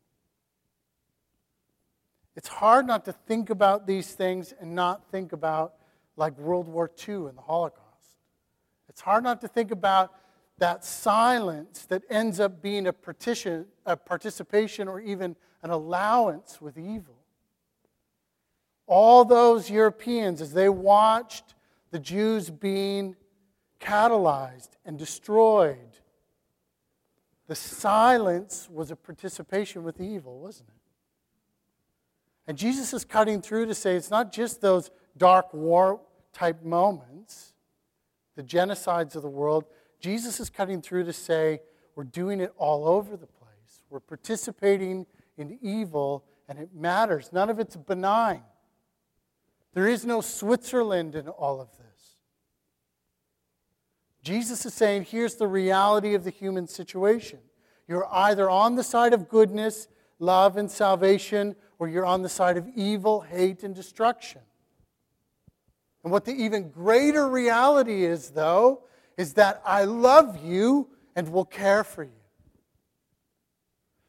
It's 2.36 2.46
hard 2.46 2.86
not 2.86 3.04
to 3.06 3.12
think 3.12 3.50
about 3.50 3.88
these 3.88 4.12
things 4.12 4.54
and 4.60 4.76
not 4.76 5.10
think 5.10 5.32
about 5.32 5.74
like 6.16 6.38
World 6.38 6.68
War 6.68 6.90
II 7.08 7.14
and 7.14 7.36
the 7.36 7.42
Holocaust. 7.42 7.82
It's 8.88 9.00
hard 9.00 9.24
not 9.24 9.40
to 9.40 9.48
think 9.48 9.70
about 9.70 10.12
that 10.58 10.84
silence 10.84 11.86
that 11.86 12.02
ends 12.10 12.38
up 12.38 12.62
being 12.62 12.86
a, 12.86 12.92
partition, 12.92 13.66
a 13.86 13.96
participation 13.96 14.86
or 14.86 15.00
even 15.00 15.34
an 15.62 15.70
allowance 15.70 16.60
with 16.60 16.78
evil. 16.78 17.16
All 18.86 19.24
those 19.24 19.70
Europeans, 19.70 20.40
as 20.40 20.52
they 20.52 20.68
watched 20.68 21.54
the 21.90 21.98
Jews 21.98 22.50
being 22.50 23.16
catalyzed 23.80 24.70
and 24.84 24.98
destroyed, 24.98 25.78
the 27.46 27.54
silence 27.54 28.68
was 28.70 28.90
a 28.90 28.96
participation 28.96 29.82
with 29.82 30.00
evil, 30.00 30.38
wasn't 30.38 30.68
it? 30.68 30.74
And 32.46 32.58
Jesus 32.58 32.92
is 32.92 33.04
cutting 33.04 33.40
through 33.40 33.66
to 33.66 33.74
say 33.74 33.96
it's 33.96 34.10
not 34.10 34.32
just 34.32 34.60
those 34.60 34.90
dark 35.16 35.52
war 35.52 36.00
type 36.32 36.62
moments, 36.62 37.52
the 38.36 38.42
genocides 38.42 39.14
of 39.14 39.22
the 39.22 39.28
world. 39.28 39.64
Jesus 40.00 40.40
is 40.40 40.50
cutting 40.50 40.82
through 40.82 41.04
to 41.04 41.12
say 41.12 41.60
we're 41.94 42.04
doing 42.04 42.40
it 42.40 42.52
all 42.56 42.88
over 42.88 43.16
the 43.16 43.26
place. 43.26 43.82
We're 43.90 44.00
participating 44.00 45.06
in 45.36 45.58
evil, 45.60 46.24
and 46.48 46.58
it 46.58 46.70
matters. 46.74 47.30
None 47.32 47.50
of 47.50 47.58
it's 47.58 47.76
benign. 47.76 48.42
There 49.74 49.88
is 49.88 50.04
no 50.04 50.20
Switzerland 50.20 51.14
in 51.14 51.28
all 51.28 51.60
of 51.60 51.68
this. 51.76 52.16
Jesus 54.22 54.64
is 54.64 54.74
saying 54.74 55.04
here's 55.04 55.34
the 55.34 55.48
reality 55.48 56.14
of 56.14 56.24
the 56.24 56.30
human 56.30 56.68
situation. 56.68 57.40
You're 57.88 58.06
either 58.12 58.48
on 58.48 58.76
the 58.76 58.84
side 58.84 59.12
of 59.12 59.28
goodness, 59.28 59.88
love, 60.18 60.56
and 60.56 60.70
salvation, 60.70 61.56
or 61.78 61.88
you're 61.88 62.06
on 62.06 62.22
the 62.22 62.28
side 62.28 62.56
of 62.56 62.68
evil, 62.76 63.22
hate, 63.22 63.64
and 63.64 63.74
destruction. 63.74 64.40
And 66.02 66.12
what 66.12 66.24
the 66.24 66.32
even 66.32 66.70
greater 66.70 67.28
reality 67.28 68.04
is, 68.04 68.30
though, 68.30 68.84
is 69.16 69.34
that 69.34 69.62
I 69.64 69.84
love 69.84 70.44
you 70.44 70.88
and 71.14 71.30
will 71.30 71.44
care 71.44 71.84
for 71.84 72.02
you. 72.02 72.10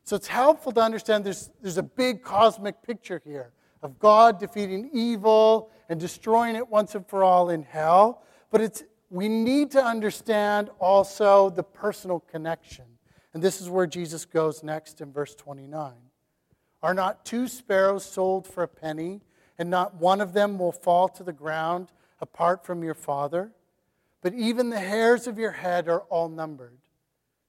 So 0.06 0.16
it's 0.16 0.28
helpful 0.28 0.72
to 0.74 0.82
understand 0.82 1.24
there's, 1.24 1.50
there's 1.62 1.78
a 1.78 1.84
big 1.84 2.24
cosmic 2.24 2.82
picture 2.84 3.22
here 3.24 3.54
of 3.82 4.00
God 4.00 4.40
defeating 4.40 4.90
evil 4.94 5.70
and 5.90 6.00
destroying 6.00 6.56
it 6.56 6.68
once 6.68 6.96
and 6.96 7.08
for 7.08 7.24
all 7.24 7.50
in 7.50 7.64
hell. 7.64 8.24
But 8.50 8.62
it's, 8.62 8.84
we 9.10 9.30
need 9.30 9.72
to 9.72 9.84
understand 9.84 10.70
also 10.80 11.50
the 11.50 11.64
personal 11.64 12.20
connection. 12.20 12.86
And 13.34 13.44
this 13.44 13.62
is 13.62 13.70
where 13.70 13.88
Jesus 13.88 14.26
goes 14.26 14.64
next 14.64 15.02
in 15.02 15.12
verse 15.12 15.36
29. 15.36 15.94
Are 16.82 16.94
not 16.94 17.26
two 17.26 17.48
sparrows 17.48 18.06
sold 18.06 18.46
for 18.46 18.64
a 18.64 18.68
penny, 18.68 19.22
and 19.58 19.70
not 19.70 19.96
one 19.96 20.22
of 20.22 20.34
them 20.34 20.58
will 20.58 20.72
fall 20.72 21.08
to 21.10 21.24
the 21.24 21.34
ground 21.34 21.92
apart 22.20 22.66
from 22.66 22.84
your 22.84 22.94
Father? 22.94 23.52
But 24.22 24.34
even 24.34 24.70
the 24.70 24.80
hairs 24.80 25.28
of 25.28 25.38
your 25.38 25.52
head 25.52 25.88
are 25.90 26.02
all 26.02 26.30
numbered. 26.30 26.78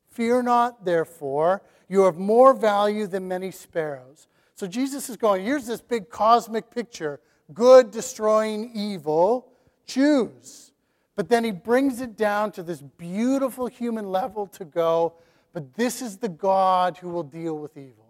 Fear 0.09 0.43
not, 0.43 0.85
therefore, 0.85 1.63
you 1.89 2.03
have 2.03 2.17
more 2.17 2.55
value 2.55 3.07
than 3.07 3.29
many 3.29 3.51
sparrows. 3.51 4.29
So 4.55 4.67
Jesus 4.67 5.09
is 5.09 5.17
going, 5.17 5.45
here's 5.45 5.67
this 5.67 5.81
big 5.81 6.09
cosmic 6.09 6.71
picture 6.71 7.21
good 7.53 7.91
destroying 7.91 8.71
evil. 8.75 9.49
Choose. 9.87 10.73
But 11.15 11.29
then 11.29 11.45
he 11.45 11.51
brings 11.53 12.01
it 12.01 12.17
down 12.17 12.53
to 12.53 12.63
this 12.63 12.81
beautiful 12.81 13.67
human 13.67 14.11
level 14.11 14.47
to 14.49 14.65
go, 14.65 15.15
but 15.53 15.75
this 15.75 16.01
is 16.01 16.17
the 16.17 16.29
God 16.29 16.97
who 16.97 17.11
will 17.11 17.23
deal 17.23 17.59
with 17.59 17.77
evil 17.77 18.05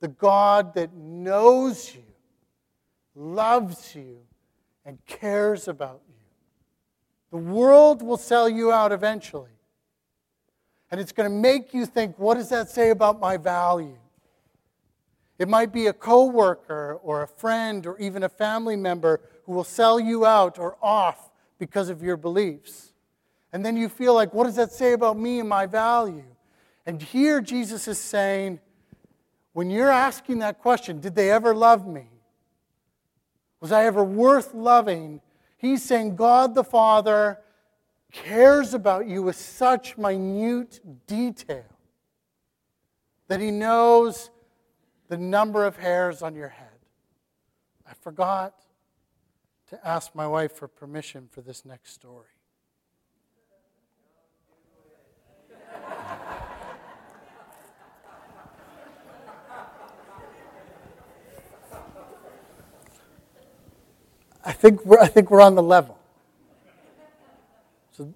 the 0.00 0.08
God 0.08 0.74
that 0.74 0.94
knows 0.94 1.94
you, 1.94 2.02
loves 3.14 3.94
you, 3.94 4.18
and 4.84 4.98
cares 5.06 5.68
about 5.68 6.00
you. 6.08 6.14
The 7.30 7.36
world 7.36 8.02
will 8.02 8.16
sell 8.16 8.48
you 8.48 8.72
out 8.72 8.92
eventually. 8.92 9.50
And 10.90 11.00
it's 11.00 11.12
going 11.12 11.30
to 11.30 11.34
make 11.34 11.72
you 11.72 11.86
think, 11.86 12.18
what 12.18 12.34
does 12.34 12.48
that 12.48 12.68
say 12.68 12.90
about 12.90 13.20
my 13.20 13.36
value? 13.36 13.96
It 15.38 15.48
might 15.48 15.72
be 15.72 15.86
a 15.86 15.92
coworker 15.92 16.98
or 17.02 17.22
a 17.22 17.28
friend 17.28 17.86
or 17.86 17.96
even 17.98 18.24
a 18.24 18.28
family 18.28 18.76
member 18.76 19.20
who 19.44 19.52
will 19.52 19.64
sell 19.64 19.98
you 19.98 20.26
out 20.26 20.58
or 20.58 20.76
off 20.82 21.30
because 21.58 21.88
of 21.88 22.02
your 22.02 22.16
beliefs. 22.16 22.92
And 23.52 23.64
then 23.64 23.76
you 23.76 23.88
feel 23.88 24.12
like, 24.14 24.34
what 24.34 24.44
does 24.44 24.56
that 24.56 24.72
say 24.72 24.92
about 24.92 25.18
me 25.18 25.40
and 25.40 25.48
my 25.48 25.66
value? 25.66 26.24
And 26.84 27.00
here 27.00 27.40
Jesus 27.40 27.88
is 27.88 27.98
saying, 27.98 28.60
when 29.52 29.70
you're 29.70 29.90
asking 29.90 30.40
that 30.40 30.58
question, 30.58 31.00
did 31.00 31.14
they 31.14 31.30
ever 31.30 31.54
love 31.54 31.86
me? 31.86 32.09
Was 33.60 33.72
I 33.72 33.84
ever 33.84 34.02
worth 34.02 34.54
loving? 34.54 35.20
He's 35.56 35.82
saying 35.82 36.16
God 36.16 36.54
the 36.54 36.64
Father 36.64 37.38
cares 38.12 38.74
about 38.74 39.06
you 39.06 39.22
with 39.22 39.36
such 39.36 39.96
minute 39.96 40.80
detail 41.06 41.64
that 43.28 43.40
He 43.40 43.50
knows 43.50 44.30
the 45.08 45.18
number 45.18 45.64
of 45.64 45.76
hairs 45.76 46.22
on 46.22 46.34
your 46.34 46.48
head. 46.48 46.66
I 47.88 47.92
forgot 47.94 48.54
to 49.68 49.86
ask 49.86 50.14
my 50.14 50.26
wife 50.26 50.52
for 50.52 50.66
permission 50.66 51.28
for 51.30 51.40
this 51.42 51.64
next 51.64 51.92
story. 51.92 52.26
I 64.44 64.52
think 64.52 64.84
we're, 64.86 64.98
I 64.98 65.06
think 65.06 65.30
we're 65.30 65.42
on 65.42 65.54
the 65.54 65.62
level. 65.62 65.98
So 67.92 68.14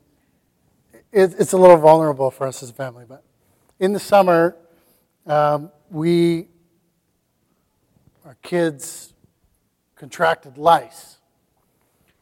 it, 1.13 1.35
it's 1.39 1.53
a 1.53 1.59
little 1.59 1.77
vulnerable 1.77 2.31
for 2.31 2.47
us 2.47 2.63
as 2.63 2.71
a 2.71 2.73
family, 2.73 3.05
but 3.07 3.23
in 3.79 3.93
the 3.93 4.01
summer, 4.01 4.57
um, 5.27 5.71
we, 5.91 6.49
our 8.25 8.37
kids 8.43 9.13
contracted 9.97 10.57
lice. 10.57 11.19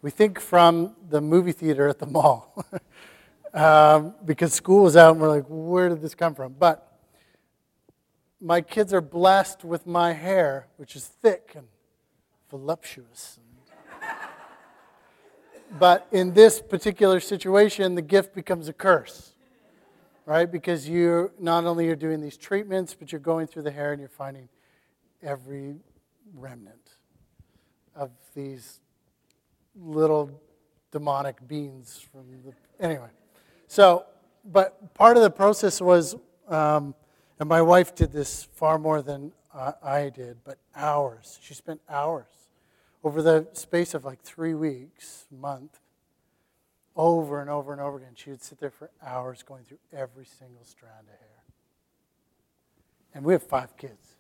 We 0.01 0.11
think 0.11 0.41
from 0.41 0.97
the 1.09 1.21
movie 1.21 1.53
theater 1.53 1.89
at 1.89 2.01
the 2.01 2.07
mall. 2.07 2.65
um, 3.55 4.15
because 4.25 4.53
school 4.53 4.83
was 4.83 4.97
out 4.97 5.13
and 5.13 5.21
we're 5.21 5.29
like, 5.29 5.45
where 5.49 5.89
did 5.89 6.01
this 6.01 6.15
come 6.15 6.35
from? 6.35 6.55
But 6.59 6.89
my 8.41 8.61
kids 8.61 8.93
are 8.93 9.01
blessed 9.01 9.63
with 9.63 9.87
my 9.87 10.13
hair, 10.13 10.67
which 10.77 10.97
is 10.97 11.07
thick 11.07 11.53
and 11.55 11.69
voluptuous 12.51 13.39
but 15.79 16.07
in 16.13 16.35
this 16.35 16.61
particular 16.61 17.21
situation, 17.21 17.95
the 17.95 18.03
gift 18.03 18.35
becomes 18.35 18.69
a 18.69 18.73
curse. 18.73 19.33
right? 20.27 20.51
Because 20.51 20.89
you 20.89 21.33
not 21.39 21.65
only 21.65 21.89
are 21.89 21.97
doing 21.97 22.21
these 22.21 22.37
treatments, 22.37 22.95
but 22.95 23.13
you're 23.13 23.21
going 23.21 23.47
through 23.47 23.63
the 23.63 23.71
hair 23.71 23.93
and 23.93 24.01
you're 24.01 24.09
finding 24.09 24.49
every 25.23 25.77
remnant 26.35 26.91
of 27.95 28.11
these 28.35 28.81
little 29.75 30.31
demonic 30.91 31.47
beings 31.49 32.05
from 32.13 32.25
the 32.45 32.85
anyway. 32.85 33.09
So, 33.67 34.05
but 34.45 34.95
part 34.95 35.17
of 35.17 35.23
the 35.23 35.31
process 35.31 35.81
was, 35.81 36.15
um, 36.49 36.95
and 37.41 37.49
my 37.49 37.63
wife 37.63 37.95
did 37.95 38.13
this 38.13 38.45
far 38.53 38.79
more 38.79 39.03
than 39.03 39.33
I, 39.55 39.73
I 39.83 40.11
did, 40.11 40.39
but 40.45 40.59
hours. 40.77 41.39
She 41.43 41.55
spent 41.55 41.81
hours 41.89 42.27
over 43.05 43.23
the 43.23 43.49
space 43.53 43.95
of 43.95 44.05
like 44.05 44.23
three 44.23 44.55
weeks, 44.55 45.27
month, 45.31 45.81
over 46.95 47.41
and 47.41 47.51
over 47.51 47.73
and 47.73 47.81
over 47.81 47.99
again. 47.99 48.13
She 48.15 48.31
would 48.31 48.43
sit 48.43 48.61
there 48.61 48.71
for 48.71 48.91
hours 49.05 49.43
going 49.43 49.65
through 49.65 49.79
every 49.93 50.27
single 50.27 50.65
strand 50.65 51.07
of 51.09 51.19
hair. 51.19 51.29
And 53.15 53.25
we 53.25 53.33
have 53.33 53.43
five 53.43 53.77
kids. 53.77 54.17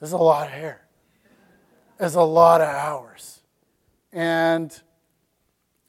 There's 0.00 0.12
a 0.12 0.18
lot 0.18 0.46
of 0.46 0.52
hair. 0.52 0.86
There's 1.98 2.14
a 2.14 2.22
lot 2.22 2.60
of 2.60 2.68
hours. 2.68 3.40
And, 4.12 4.78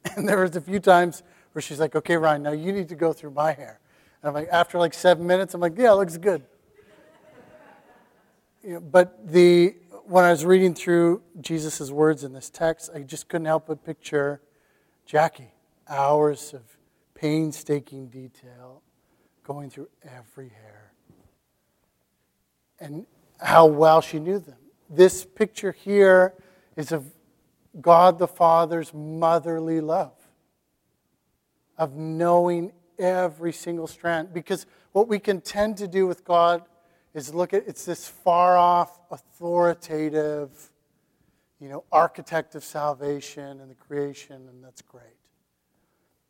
and 0.15 0.27
there 0.27 0.41
was 0.41 0.55
a 0.55 0.61
few 0.61 0.79
times 0.79 1.23
where 1.53 1.61
she's 1.61 1.79
like, 1.79 1.95
okay, 1.95 2.17
Ryan, 2.17 2.43
now 2.43 2.51
you 2.51 2.71
need 2.71 2.89
to 2.89 2.95
go 2.95 3.13
through 3.13 3.31
my 3.31 3.51
hair. 3.51 3.79
And 4.21 4.29
I'm 4.29 4.33
like, 4.33 4.49
after 4.51 4.77
like 4.77 4.93
seven 4.93 5.27
minutes, 5.27 5.53
I'm 5.53 5.61
like, 5.61 5.77
yeah, 5.77 5.91
it 5.91 5.95
looks 5.95 6.17
good. 6.17 6.43
you 8.63 8.73
know, 8.73 8.79
but 8.79 9.31
the, 9.31 9.75
when 10.07 10.23
I 10.23 10.31
was 10.31 10.45
reading 10.45 10.73
through 10.73 11.21
Jesus' 11.41 11.91
words 11.91 12.23
in 12.23 12.31
this 12.31 12.49
text, 12.49 12.89
I 12.95 13.01
just 13.01 13.27
couldn't 13.27 13.45
help 13.45 13.67
but 13.67 13.83
picture 13.83 14.41
Jackie 15.05 15.51
hours 15.89 16.53
of 16.53 16.61
painstaking 17.13 18.07
detail 18.07 18.81
going 19.43 19.69
through 19.69 19.89
every 20.03 20.49
hair 20.49 20.93
and 22.79 23.05
how 23.41 23.65
well 23.65 23.99
she 23.99 24.17
knew 24.19 24.39
them. 24.39 24.57
This 24.89 25.25
picture 25.25 25.73
here 25.73 26.33
is 26.77 26.93
of 26.93 27.05
God 27.81 28.17
the 28.17 28.27
Father's 28.27 28.93
motherly 28.93 29.81
love, 29.81 30.15
of 31.77 31.95
knowing 31.95 32.71
every 32.97 33.51
single 33.51 33.87
strand. 33.87 34.33
Because 34.33 34.65
what 34.93 35.09
we 35.09 35.19
can 35.19 35.41
tend 35.41 35.75
to 35.77 35.87
do 35.87 36.07
with 36.07 36.23
God 36.23 36.63
is 37.17 37.33
look 37.33 37.53
at 37.53 37.67
it's 37.67 37.85
this 37.85 38.07
far 38.07 38.57
off, 38.57 38.99
authoritative, 39.11 40.71
you 41.59 41.69
know, 41.69 41.83
architect 41.91 42.55
of 42.55 42.63
salvation 42.63 43.59
and 43.59 43.69
the 43.69 43.75
creation, 43.75 44.47
and 44.47 44.63
that's 44.63 44.81
great. 44.81 45.03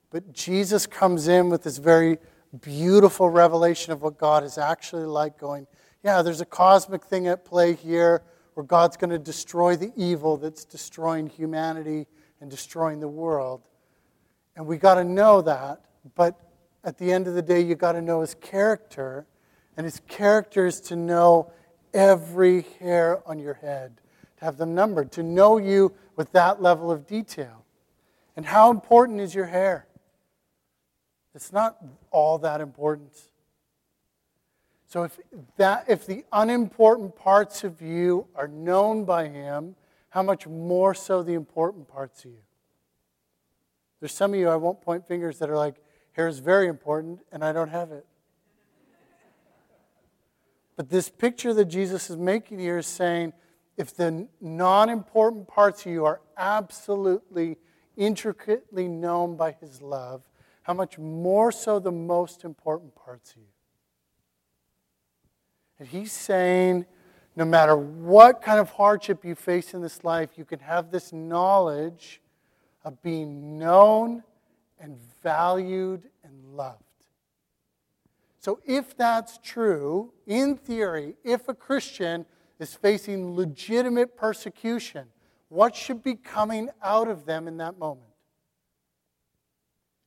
But 0.09 0.31
Jesus 0.33 0.87
comes 0.87 1.27
in 1.27 1.49
with 1.49 1.63
this 1.63 1.77
very 1.77 2.17
beautiful 2.61 3.29
revelation 3.29 3.91
of 3.91 4.01
what 4.01 4.17
God 4.17 4.43
is 4.43 4.57
actually 4.57 5.05
like, 5.05 5.37
going, 5.37 5.67
yeah, 6.03 6.21
there's 6.21 6.41
a 6.41 6.45
cosmic 6.45 7.03
thing 7.03 7.27
at 7.27 7.43
play 7.43 7.73
here 7.73 8.23
where 8.53 8.65
God's 8.65 8.97
going 8.97 9.09
to 9.09 9.19
destroy 9.19 9.75
the 9.75 9.91
evil 9.95 10.37
that's 10.37 10.63
destroying 10.63 11.27
humanity 11.27 12.07
and 12.41 12.49
destroying 12.49 12.99
the 12.99 13.07
world. 13.07 13.61
And 14.55 14.65
we 14.65 14.77
got 14.77 14.95
to 14.95 15.03
know 15.03 15.41
that, 15.41 15.81
but 16.15 16.39
at 16.83 16.97
the 16.97 17.11
end 17.11 17.27
of 17.27 17.33
the 17.33 17.41
day, 17.41 17.61
you 17.61 17.75
got 17.75 17.91
to 17.91 18.01
know 18.01 18.21
his 18.21 18.33
character, 18.35 19.27
and 19.77 19.85
his 19.85 20.01
character 20.07 20.65
is 20.65 20.81
to 20.81 20.95
know 20.95 21.51
every 21.93 22.65
hair 22.79 23.21
on 23.27 23.39
your 23.39 23.53
head, 23.53 24.01
to 24.39 24.45
have 24.45 24.57
them 24.57 24.75
numbered, 24.75 25.11
to 25.13 25.23
know 25.23 25.57
you 25.57 25.93
with 26.15 26.31
that 26.31 26.61
level 26.61 26.91
of 26.91 27.05
detail. 27.05 27.63
And 28.35 28.45
how 28.45 28.71
important 28.71 29.21
is 29.21 29.33
your 29.33 29.45
hair? 29.45 29.87
It's 31.35 31.53
not 31.53 31.77
all 32.09 32.39
that 32.39 32.59
important. 32.59 33.13
So 34.87 35.03
if 35.03 35.19
that 35.57 35.85
if 35.87 36.07
the 36.07 36.25
unimportant 36.31 37.15
parts 37.15 37.63
of 37.63 37.79
you 37.79 38.25
are 38.35 38.47
known 38.47 39.05
by 39.05 39.27
him, 39.27 39.75
how 40.09 40.23
much 40.23 40.47
more 40.47 40.95
so 40.95 41.21
the 41.21 41.35
important 41.35 41.87
parts 41.87 42.25
of 42.25 42.31
you? 42.31 42.39
There's 43.99 44.13
some 44.13 44.33
of 44.33 44.39
you 44.39 44.49
I 44.49 44.55
won't 44.55 44.81
point 44.81 45.07
fingers 45.07 45.37
that 45.37 45.49
are 45.49 45.57
like, 45.57 45.75
hair 46.13 46.27
is 46.27 46.39
very 46.39 46.67
important 46.67 47.19
and 47.31 47.45
I 47.45 47.53
don't 47.53 47.69
have 47.69 47.91
it. 47.91 48.06
But 50.77 50.89
this 50.89 51.09
picture 51.09 51.53
that 51.55 51.65
Jesus 51.65 52.09
is 52.09 52.15
making 52.15 52.59
here 52.59 52.77
is 52.77 52.87
saying 52.87 53.33
if 53.75 53.95
the 53.95 54.27
non 54.39 54.89
important 54.89 55.47
parts 55.47 55.85
of 55.85 55.91
you 55.91 56.05
are 56.05 56.21
absolutely 56.37 57.57
intricately 57.97 58.87
known 58.87 59.35
by 59.35 59.51
his 59.51 59.81
love, 59.81 60.21
how 60.61 60.73
much 60.73 60.97
more 60.99 61.51
so 61.51 61.79
the 61.79 61.91
most 61.91 62.45
important 62.45 62.95
parts 62.95 63.31
of 63.31 63.37
you. 63.37 63.47
And 65.79 65.87
he's 65.87 66.11
saying, 66.11 66.85
no 67.35 67.45
matter 67.45 67.75
what 67.75 68.41
kind 68.41 68.59
of 68.59 68.69
hardship 68.71 69.25
you 69.25 69.35
face 69.35 69.73
in 69.73 69.81
this 69.81 70.03
life, 70.03 70.31
you 70.37 70.45
can 70.45 70.59
have 70.59 70.91
this 70.91 71.11
knowledge 71.11 72.21
of 72.83 73.01
being 73.01 73.57
known 73.57 74.23
and 74.79 74.97
valued 75.23 76.03
and 76.23 76.55
loved. 76.55 76.86
So, 78.47 78.61
if 78.65 78.95
that's 78.95 79.39
true, 79.39 80.13
in 80.25 80.55
theory, 80.55 81.15
if 81.25 81.49
a 81.49 81.53
Christian 81.53 82.25
is 82.59 82.73
facing 82.73 83.35
legitimate 83.35 84.15
persecution, 84.15 85.07
what 85.49 85.75
should 85.75 86.01
be 86.01 86.15
coming 86.15 86.69
out 86.81 87.09
of 87.09 87.25
them 87.25 87.49
in 87.49 87.57
that 87.57 87.77
moment? 87.77 88.07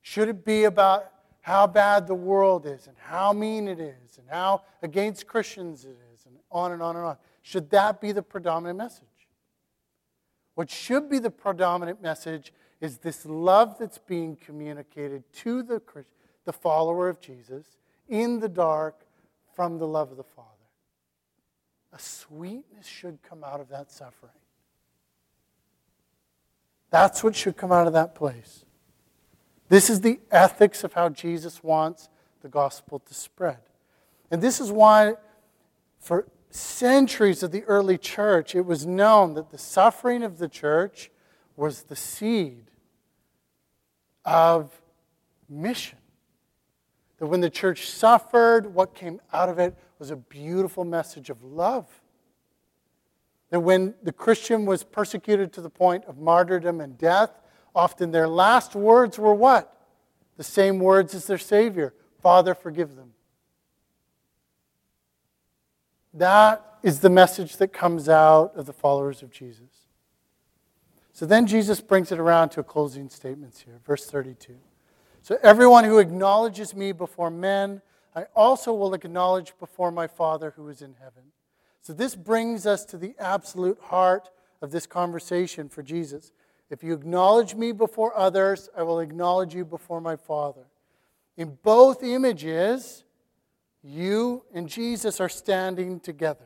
Should 0.00 0.28
it 0.30 0.42
be 0.42 0.64
about 0.64 1.12
how 1.42 1.66
bad 1.66 2.06
the 2.06 2.14
world 2.14 2.64
is 2.64 2.86
and 2.86 2.96
how 2.98 3.34
mean 3.34 3.68
it 3.68 3.78
is 3.78 4.16
and 4.16 4.26
how 4.30 4.62
against 4.82 5.26
Christians 5.26 5.84
it 5.84 5.98
is 6.14 6.24
and 6.24 6.36
on 6.50 6.72
and 6.72 6.82
on 6.82 6.96
and 6.96 7.04
on? 7.04 7.16
Should 7.42 7.68
that 7.72 8.00
be 8.00 8.10
the 8.10 8.22
predominant 8.22 8.78
message? 8.78 9.28
What 10.54 10.70
should 10.70 11.10
be 11.10 11.18
the 11.18 11.30
predominant 11.30 12.00
message 12.00 12.54
is 12.80 12.96
this 12.96 13.26
love 13.26 13.76
that's 13.78 13.98
being 13.98 14.34
communicated 14.34 15.30
to 15.34 15.62
the, 15.62 15.82
the 16.46 16.54
follower 16.54 17.10
of 17.10 17.20
Jesus 17.20 17.76
in 18.10 18.40
the 18.40 18.48
dark 18.48 19.06
from 19.54 19.78
the 19.78 19.86
love 19.86 20.10
of 20.10 20.18
the 20.18 20.24
Father. 20.24 20.48
A 21.92 21.98
sweetness 21.98 22.86
should 22.86 23.18
come 23.22 23.42
out 23.42 23.60
of 23.60 23.68
that 23.68 23.90
suffering. 23.90 24.32
That's 26.90 27.24
what 27.24 27.34
should 27.36 27.56
come 27.56 27.72
out 27.72 27.86
of 27.86 27.92
that 27.94 28.14
place. 28.14 28.64
This 29.68 29.88
is 29.88 30.00
the 30.00 30.18
ethics 30.30 30.82
of 30.82 30.92
how 30.92 31.08
Jesus 31.08 31.62
wants 31.62 32.08
the 32.42 32.48
gospel 32.48 32.98
to 32.98 33.14
spread. 33.14 33.60
And 34.30 34.42
this 34.42 34.60
is 34.60 34.72
why, 34.72 35.14
for 35.98 36.26
centuries 36.50 37.44
of 37.44 37.52
the 37.52 37.62
early 37.64 37.96
church, 37.96 38.56
it 38.56 38.66
was 38.66 38.84
known 38.84 39.34
that 39.34 39.50
the 39.50 39.58
suffering 39.58 40.24
of 40.24 40.38
the 40.38 40.48
church 40.48 41.10
was 41.56 41.84
the 41.84 41.96
seed 41.96 42.70
of 44.24 44.82
mission. 45.48 45.99
That 47.20 47.26
when 47.26 47.40
the 47.40 47.50
church 47.50 47.88
suffered, 47.88 48.74
what 48.74 48.94
came 48.94 49.20
out 49.32 49.48
of 49.48 49.60
it 49.60 49.76
was 50.00 50.10
a 50.10 50.16
beautiful 50.16 50.84
message 50.84 51.30
of 51.30 51.44
love. 51.44 51.86
That 53.50 53.60
when 53.60 53.94
the 54.02 54.12
Christian 54.12 54.66
was 54.66 54.82
persecuted 54.82 55.52
to 55.52 55.60
the 55.60 55.70
point 55.70 56.04
of 56.06 56.18
martyrdom 56.18 56.80
and 56.80 56.98
death, 56.98 57.30
Often 57.74 58.10
their 58.10 58.28
last 58.28 58.74
words 58.74 59.18
were 59.18 59.34
what? 59.34 59.76
The 60.36 60.44
same 60.44 60.78
words 60.78 61.14
as 61.14 61.26
their 61.26 61.38
Savior 61.38 61.94
Father, 62.20 62.54
forgive 62.54 62.96
them. 62.96 63.12
That 66.12 66.62
is 66.82 67.00
the 67.00 67.08
message 67.08 67.56
that 67.56 67.68
comes 67.68 68.10
out 68.10 68.54
of 68.54 68.66
the 68.66 68.74
followers 68.74 69.22
of 69.22 69.30
Jesus. 69.30 69.86
So 71.14 71.24
then 71.24 71.46
Jesus 71.46 71.80
brings 71.80 72.12
it 72.12 72.18
around 72.18 72.50
to 72.50 72.60
a 72.60 72.62
closing 72.62 73.08
statements 73.08 73.60
here, 73.60 73.80
verse 73.86 74.04
32. 74.04 74.56
So 75.22 75.38
everyone 75.42 75.84
who 75.84 75.98
acknowledges 75.98 76.74
me 76.74 76.92
before 76.92 77.30
men, 77.30 77.82
I 78.16 78.26
also 78.34 78.72
will 78.72 78.94
acknowledge 78.94 79.52
before 79.58 79.90
my 79.90 80.06
Father 80.06 80.52
who 80.56 80.68
is 80.68 80.82
in 80.82 80.94
heaven. 80.94 81.24
So 81.82 81.92
this 81.92 82.14
brings 82.14 82.66
us 82.66 82.84
to 82.86 82.98
the 82.98 83.14
absolute 83.18 83.78
heart 83.80 84.30
of 84.62 84.70
this 84.70 84.86
conversation 84.86 85.68
for 85.68 85.82
Jesus. 85.82 86.32
If 86.70 86.82
you 86.82 86.94
acknowledge 86.94 87.54
me 87.54 87.72
before 87.72 88.16
others, 88.16 88.68
I 88.76 88.82
will 88.82 89.00
acknowledge 89.00 89.54
you 89.54 89.64
before 89.64 90.00
my 90.00 90.16
Father. 90.16 90.66
In 91.36 91.58
both 91.62 92.02
images, 92.02 93.04
you 93.82 94.44
and 94.54 94.68
Jesus 94.68 95.20
are 95.20 95.28
standing 95.28 96.00
together. 96.00 96.44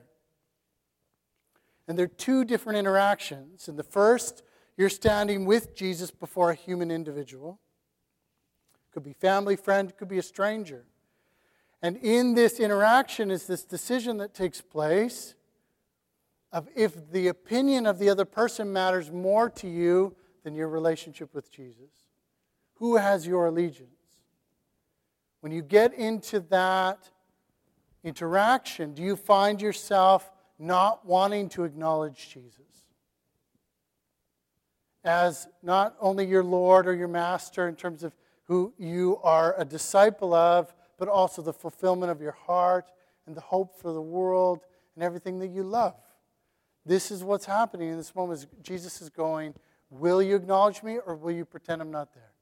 And 1.86 1.98
there 1.98 2.06
are 2.06 2.08
two 2.08 2.44
different 2.44 2.78
interactions. 2.78 3.68
In 3.68 3.76
the 3.76 3.82
first, 3.82 4.42
you're 4.76 4.88
standing 4.88 5.44
with 5.44 5.74
Jesus 5.74 6.10
before 6.10 6.50
a 6.50 6.54
human 6.54 6.90
individual. 6.90 7.60
Could 8.94 9.04
be 9.04 9.12
family, 9.12 9.56
friend, 9.56 9.94
could 9.96 10.08
be 10.08 10.18
a 10.18 10.22
stranger. 10.22 10.86
And 11.82 11.98
in 11.98 12.34
this 12.34 12.58
interaction 12.58 13.30
is 13.30 13.46
this 13.46 13.64
decision 13.64 14.16
that 14.18 14.32
takes 14.32 14.62
place 14.62 15.34
of 16.50 16.68
if 16.74 17.10
the 17.10 17.28
opinion 17.28 17.84
of 17.84 17.98
the 17.98 18.08
other 18.08 18.24
person 18.24 18.72
matters 18.72 19.10
more 19.10 19.50
to 19.50 19.68
you 19.68 20.16
than 20.44 20.54
your 20.54 20.68
relationship 20.68 21.34
with 21.34 21.50
Jesus. 21.50 21.90
Who 22.76 22.96
has 22.96 23.26
your 23.26 23.46
allegiance? 23.46 23.90
when 25.44 25.52
you 25.52 25.60
get 25.60 25.92
into 25.92 26.40
that 26.40 27.10
interaction, 28.02 28.94
do 28.94 29.02
you 29.02 29.14
find 29.14 29.60
yourself 29.60 30.32
not 30.58 31.04
wanting 31.04 31.50
to 31.50 31.64
acknowledge 31.64 32.30
Jesus 32.30 32.62
as 35.04 35.46
not 35.62 35.96
only 36.00 36.24
your 36.24 36.42
Lord 36.42 36.86
or 36.86 36.94
your 36.94 37.08
Master 37.08 37.68
in 37.68 37.76
terms 37.76 38.02
of 38.02 38.14
who 38.44 38.72
you 38.78 39.18
are 39.22 39.54
a 39.58 39.64
disciple 39.64 40.34
of, 40.34 40.74
but 40.98 41.08
also 41.08 41.42
the 41.42 41.52
fulfillment 41.52 42.10
of 42.10 42.20
your 42.20 42.32
heart 42.32 42.90
and 43.26 43.36
the 43.36 43.40
hope 43.40 43.80
for 43.80 43.92
the 43.92 44.02
world 44.02 44.60
and 44.94 45.04
everything 45.04 45.38
that 45.40 45.48
you 45.48 45.62
love? 45.62 45.94
This 46.86 47.10
is 47.10 47.24
what's 47.24 47.46
happening 47.46 47.90
in 47.90 47.96
this 47.96 48.14
moment. 48.14 48.46
Jesus 48.62 49.00
is 49.00 49.08
going, 49.08 49.54
Will 49.90 50.22
you 50.22 50.34
acknowledge 50.34 50.82
me 50.82 50.98
or 51.06 51.14
will 51.14 51.30
you 51.30 51.44
pretend 51.44 51.80
I'm 51.80 51.90
not 51.90 52.14
there? 52.14 52.32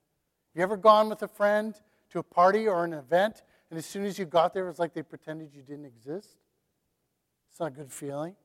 You 0.54 0.62
ever 0.62 0.76
gone 0.76 1.08
with 1.08 1.22
a 1.22 1.28
friend 1.28 1.74
to 2.10 2.18
a 2.18 2.22
party 2.22 2.66
or 2.66 2.84
an 2.84 2.92
event, 2.92 3.42
and 3.70 3.78
as 3.78 3.86
soon 3.86 4.04
as 4.04 4.18
you 4.18 4.24
got 4.24 4.54
there, 4.54 4.64
it 4.64 4.68
was 4.68 4.78
like 4.78 4.94
they 4.94 5.02
pretended 5.02 5.50
you 5.54 5.62
didn't 5.62 5.86
exist? 5.86 6.36
It's 7.50 7.60
not 7.60 7.72
a 7.72 7.74
good 7.74 7.92
feeling. 7.92 8.36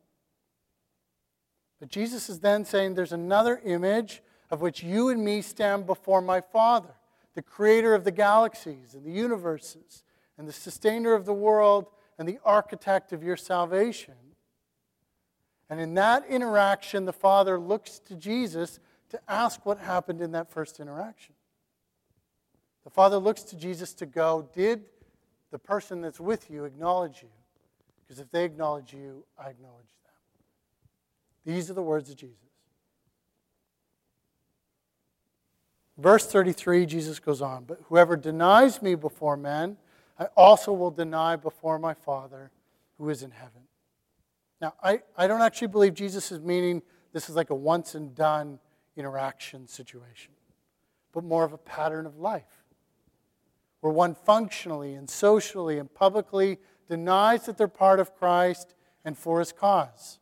But 1.80 1.90
Jesus 1.90 2.30
is 2.30 2.40
then 2.40 2.66
saying 2.66 2.96
there's 2.96 3.14
another 3.14 3.62
image 3.64 4.22
of 4.50 4.62
which 4.62 4.84
you 4.84 5.10
and 5.10 5.24
me 5.24 5.42
stand 5.42 5.86
before 5.86 6.22
my 6.22 6.42
Father, 6.42 6.96
the 7.38 7.44
creator 7.44 7.94
of 7.94 8.04
the 8.04 8.10
galaxies 8.10 8.96
and 8.96 9.06
the 9.06 9.12
universes, 9.12 10.04
and 10.40 10.48
the 10.48 10.52
sustainer 10.52 11.14
of 11.14 11.28
the 11.28 11.34
world, 11.36 11.86
and 12.18 12.28
the 12.28 12.40
architect 12.44 13.14
of 13.14 13.22
your 13.22 13.38
salvation. 13.38 14.16
And 15.70 15.80
in 15.80 15.94
that 15.94 16.26
interaction, 16.28 17.06
the 17.06 17.14
Father 17.14 17.60
looks 17.60 18.00
to 18.00 18.16
Jesus 18.16 18.80
to 19.10 19.20
ask 19.28 19.68
what 19.68 19.78
happened 19.78 20.20
in 20.20 20.32
that 20.32 20.50
first 20.50 20.80
interaction. 20.80 21.36
The 22.84 22.90
Father 22.90 23.18
looks 23.20 23.44
to 23.44 23.56
Jesus 23.56 23.94
to 23.94 24.08
go, 24.08 24.50
Did 24.52 24.86
the 25.52 25.60
person 25.60 26.02
that's 26.02 26.20
with 26.20 26.50
you 26.50 26.66
acknowledge 26.66 27.22
you? 27.22 27.30
Because 28.02 28.20
if 28.20 28.32
they 28.32 28.46
acknowledge 28.46 28.94
you, 28.94 29.26
I 29.38 29.50
acknowledge 29.50 29.94
them. 30.04 31.54
These 31.54 31.70
are 31.70 31.76
the 31.76 31.84
words 31.84 32.10
of 32.10 32.16
Jesus. 32.16 32.47
Verse 35.98 36.26
33, 36.28 36.86
Jesus 36.86 37.20
goes 37.20 37.42
on, 37.42 37.64
But 37.64 37.80
whoever 37.90 38.16
denies 38.16 38.82
me 38.82 38.96
before 38.96 39.36
men, 39.36 39.78
I 40.20 40.26
also 40.36 40.72
will 40.72 40.92
deny 40.92 41.36
before 41.36 41.80
my 41.80 41.94
Father 41.94 42.52
who 42.98 43.10
is 43.10 43.24
in 43.24 43.32
heaven. 43.32 43.62
Now, 44.62 44.74
I, 44.82 45.02
I 45.16 45.28
don't 45.28 45.42
actually 45.42 45.68
believe 45.68 45.94
Jesus 45.94 46.32
is 46.32 46.40
meaning 46.40 46.82
this 47.14 47.30
is 47.30 47.36
like 47.36 47.50
a 47.50 47.56
once 47.56 47.96
and 47.96 48.14
done 48.16 48.60
interaction 48.96 49.68
situation, 49.68 50.34
but 51.14 51.24
more 51.24 51.44
of 51.44 51.54
a 51.54 51.58
pattern 51.58 52.06
of 52.06 52.18
life 52.18 52.44
where 53.82 53.94
one 53.94 54.16
functionally 54.16 54.96
and 54.96 55.10
socially 55.10 55.78
and 55.78 55.94
publicly 55.94 56.58
denies 56.90 57.46
that 57.46 57.58
they're 57.58 57.68
part 57.68 58.00
of 58.00 58.16
Christ 58.16 58.74
and 59.06 59.18
for 59.18 59.40
his 59.40 59.52
cause. 59.52 60.20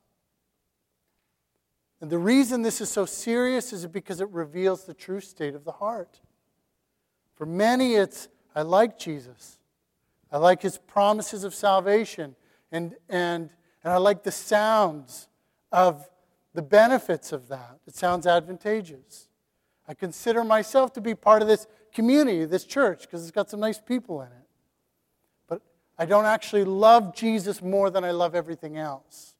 And 2.05 2.11
the 2.11 2.19
reason 2.19 2.61
this 2.61 2.81
is 2.81 2.89
so 2.91 3.07
serious 3.07 3.73
is 3.73 3.87
because 3.87 4.21
it 4.21 4.29
reveals 4.29 4.83
the 4.83 4.93
true 4.93 5.19
state 5.19 5.55
of 5.55 5.63
the 5.63 5.71
heart. 5.71 6.19
For 7.33 7.47
many, 7.47 7.95
it's 7.95 8.27
I 8.55 8.61
like 8.61 8.99
Jesus. 8.99 9.57
I 10.31 10.37
like 10.37 10.61
his 10.61 10.77
promises 10.77 11.43
of 11.43 11.55
salvation. 11.55 12.35
And, 12.71 12.93
and 13.09 13.49
and 13.83 13.91
I 13.91 13.97
like 13.97 14.21
the 14.21 14.31
sounds 14.31 15.27
of 15.71 16.07
the 16.53 16.61
benefits 16.61 17.31
of 17.31 17.47
that. 17.47 17.79
It 17.87 17.95
sounds 17.95 18.27
advantageous. 18.27 19.27
I 19.87 19.95
consider 19.95 20.43
myself 20.43 20.93
to 20.93 21.01
be 21.01 21.15
part 21.15 21.41
of 21.41 21.47
this 21.47 21.65
community, 21.91 22.45
this 22.45 22.65
church, 22.65 23.01
because 23.01 23.23
it's 23.23 23.31
got 23.31 23.49
some 23.49 23.61
nice 23.61 23.79
people 23.79 24.21
in 24.21 24.27
it. 24.27 24.47
But 25.49 25.63
I 25.97 26.05
don't 26.05 26.25
actually 26.25 26.65
love 26.65 27.15
Jesus 27.15 27.63
more 27.63 27.89
than 27.89 28.03
I 28.03 28.11
love 28.11 28.35
everything 28.35 28.77
else. 28.77 29.33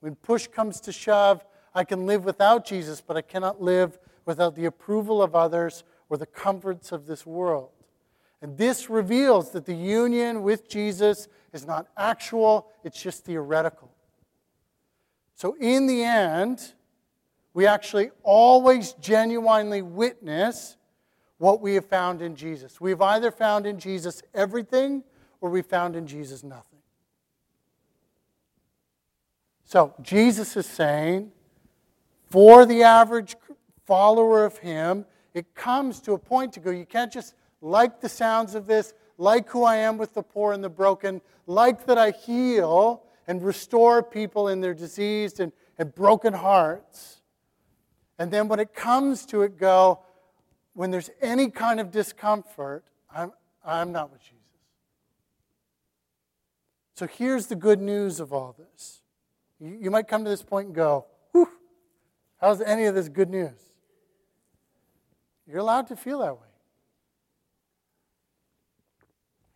When 0.00 0.16
push 0.16 0.48
comes 0.48 0.80
to 0.80 0.90
shove, 0.90 1.44
I 1.74 1.84
can 1.84 2.06
live 2.06 2.24
without 2.24 2.66
Jesus, 2.66 3.00
but 3.00 3.16
I 3.16 3.22
cannot 3.22 3.62
live 3.62 3.98
without 4.24 4.54
the 4.54 4.66
approval 4.66 5.22
of 5.22 5.34
others 5.34 5.84
or 6.08 6.16
the 6.16 6.26
comforts 6.26 6.92
of 6.92 7.06
this 7.06 7.24
world. 7.24 7.70
And 8.40 8.58
this 8.58 8.90
reveals 8.90 9.50
that 9.52 9.66
the 9.66 9.74
union 9.74 10.42
with 10.42 10.68
Jesus 10.68 11.28
is 11.52 11.66
not 11.66 11.86
actual, 11.96 12.68
it's 12.84 13.00
just 13.00 13.24
theoretical. 13.24 13.90
So, 15.34 15.56
in 15.60 15.86
the 15.86 16.02
end, 16.02 16.72
we 17.54 17.66
actually 17.66 18.10
always 18.22 18.92
genuinely 18.94 19.82
witness 19.82 20.76
what 21.38 21.60
we 21.60 21.74
have 21.74 21.86
found 21.86 22.22
in 22.22 22.36
Jesus. 22.36 22.80
We've 22.80 23.00
either 23.00 23.30
found 23.30 23.66
in 23.66 23.78
Jesus 23.78 24.22
everything 24.34 25.02
or 25.40 25.50
we 25.50 25.62
found 25.62 25.96
in 25.96 26.06
Jesus 26.06 26.42
nothing. 26.42 26.78
So, 29.64 29.94
Jesus 30.02 30.56
is 30.56 30.66
saying, 30.66 31.32
for 32.32 32.64
the 32.64 32.82
average 32.82 33.36
follower 33.84 34.46
of 34.46 34.56
Him, 34.56 35.04
it 35.34 35.54
comes 35.54 36.00
to 36.00 36.14
a 36.14 36.18
point 36.18 36.54
to 36.54 36.60
go, 36.60 36.70
you 36.70 36.86
can't 36.86 37.12
just 37.12 37.34
like 37.60 38.00
the 38.00 38.08
sounds 38.08 38.54
of 38.54 38.66
this, 38.66 38.94
like 39.18 39.50
who 39.50 39.64
I 39.64 39.76
am 39.76 39.98
with 39.98 40.14
the 40.14 40.22
poor 40.22 40.54
and 40.54 40.64
the 40.64 40.70
broken, 40.70 41.20
like 41.46 41.84
that 41.84 41.98
I 41.98 42.10
heal 42.10 43.02
and 43.26 43.42
restore 43.42 44.02
people 44.02 44.48
in 44.48 44.62
their 44.62 44.72
diseased 44.72 45.40
and, 45.40 45.52
and 45.76 45.94
broken 45.94 46.32
hearts. 46.32 47.20
And 48.18 48.30
then 48.30 48.48
when 48.48 48.60
it 48.60 48.72
comes 48.72 49.26
to 49.26 49.42
it, 49.42 49.58
go, 49.58 50.00
when 50.72 50.90
there's 50.90 51.10
any 51.20 51.50
kind 51.50 51.80
of 51.80 51.90
discomfort, 51.90 52.82
I'm, 53.14 53.32
I'm 53.62 53.92
not 53.92 54.10
with 54.10 54.22
Jesus. 54.22 54.38
So 56.94 57.06
here's 57.06 57.48
the 57.48 57.56
good 57.56 57.82
news 57.82 58.20
of 58.20 58.32
all 58.32 58.56
this. 58.58 59.02
You, 59.60 59.76
you 59.82 59.90
might 59.90 60.08
come 60.08 60.24
to 60.24 60.30
this 60.30 60.42
point 60.42 60.68
and 60.68 60.74
go, 60.74 61.04
how's 62.42 62.60
any 62.60 62.84
of 62.84 62.94
this 62.94 63.08
good 63.08 63.30
news? 63.30 63.58
You're 65.46 65.60
allowed 65.60 65.86
to 65.86 65.96
feel 65.96 66.18
that 66.18 66.34
way. 66.34 66.48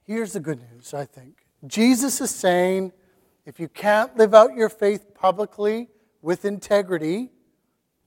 Here's 0.05 0.33
the 0.33 0.41
good 0.41 0.61
news, 0.73 0.95
I 0.95 1.05
think. 1.05 1.47
Jesus 1.67 2.21
is 2.21 2.31
saying 2.31 2.93
if 3.45 3.59
you 3.59 3.69
can't 3.69 4.17
live 4.17 4.35
out 4.35 4.55
your 4.55 4.69
faith 4.69 5.15
publicly 5.15 5.89
with 6.23 6.45
integrity, 6.45 7.33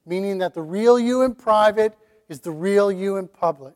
meaning 0.05 0.37
that 0.37 0.53
the 0.53 0.61
real 0.61 0.97
you 0.97 1.23
in 1.23 1.35
private 1.35 1.97
is 2.29 2.39
the 2.39 2.51
real 2.51 2.89
you 2.91 3.17
in 3.17 3.27
public, 3.27 3.75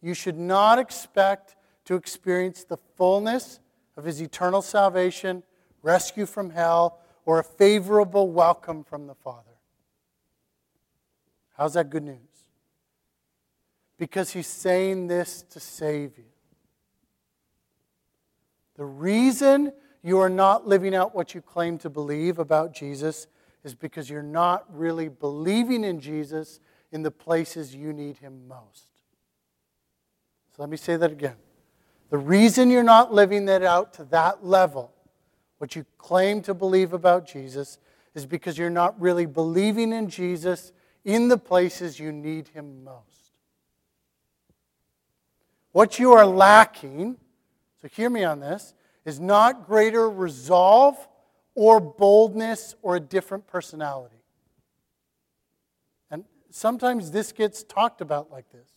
you 0.00 0.14
should 0.14 0.38
not 0.38 0.78
expect 0.78 1.56
to 1.84 1.94
experience 1.94 2.62
the 2.62 2.76
fullness 2.96 3.58
of 3.96 4.04
his 4.04 4.20
eternal 4.20 4.62
salvation, 4.62 5.42
rescue 5.82 6.26
from 6.26 6.50
hell, 6.50 7.00
or 7.24 7.40
a 7.40 7.44
favorable 7.44 8.30
welcome 8.30 8.84
from 8.84 9.06
the 9.08 9.14
Father. 9.14 9.55
How's 11.56 11.74
that 11.74 11.90
good 11.90 12.02
news? 12.02 12.18
Because 13.98 14.30
he's 14.30 14.46
saying 14.46 15.06
this 15.06 15.42
to 15.50 15.60
save 15.60 16.18
you. 16.18 16.24
The 18.76 18.84
reason 18.84 19.72
you 20.02 20.18
are 20.18 20.28
not 20.28 20.68
living 20.68 20.94
out 20.94 21.14
what 21.14 21.34
you 21.34 21.40
claim 21.40 21.78
to 21.78 21.90
believe 21.90 22.38
about 22.38 22.74
Jesus 22.74 23.26
is 23.64 23.74
because 23.74 24.10
you're 24.10 24.22
not 24.22 24.64
really 24.72 25.08
believing 25.08 25.82
in 25.82 25.98
Jesus 25.98 26.60
in 26.92 27.02
the 27.02 27.10
places 27.10 27.74
you 27.74 27.92
need 27.92 28.18
him 28.18 28.46
most. 28.46 28.86
So 30.54 30.62
let 30.62 30.68
me 30.68 30.76
say 30.76 30.96
that 30.96 31.10
again. 31.10 31.36
The 32.10 32.18
reason 32.18 32.70
you're 32.70 32.82
not 32.82 33.12
living 33.12 33.46
that 33.46 33.62
out 33.62 33.94
to 33.94 34.04
that 34.04 34.44
level, 34.44 34.92
what 35.58 35.74
you 35.74 35.84
claim 35.98 36.42
to 36.42 36.54
believe 36.54 36.92
about 36.92 37.26
Jesus, 37.26 37.78
is 38.14 38.26
because 38.26 38.56
you're 38.56 38.70
not 38.70 38.98
really 39.00 39.26
believing 39.26 39.92
in 39.92 40.08
Jesus 40.08 40.72
in 41.06 41.28
the 41.28 41.38
places 41.38 41.98
you 41.98 42.12
need 42.12 42.48
him 42.48 42.84
most. 42.84 43.32
What 45.72 45.98
you 45.98 46.12
are 46.12 46.26
lacking 46.26 47.16
so 47.80 47.88
hear 47.88 48.10
me 48.10 48.24
on 48.24 48.40
this, 48.40 48.74
is 49.04 49.20
not 49.20 49.66
greater 49.66 50.10
resolve 50.10 50.96
or 51.54 51.78
boldness 51.80 52.74
or 52.82 52.96
a 52.96 53.00
different 53.00 53.46
personality. 53.46 54.16
And 56.10 56.24
sometimes 56.50 57.10
this 57.10 57.32
gets 57.32 57.62
talked 57.62 58.00
about 58.00 58.30
like 58.30 58.50
this. 58.50 58.68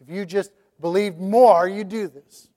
If 0.00 0.08
you 0.08 0.24
just 0.24 0.52
believe 0.80 1.18
more, 1.18 1.68
you 1.68 1.84
do 1.84 2.08
this. 2.08 2.48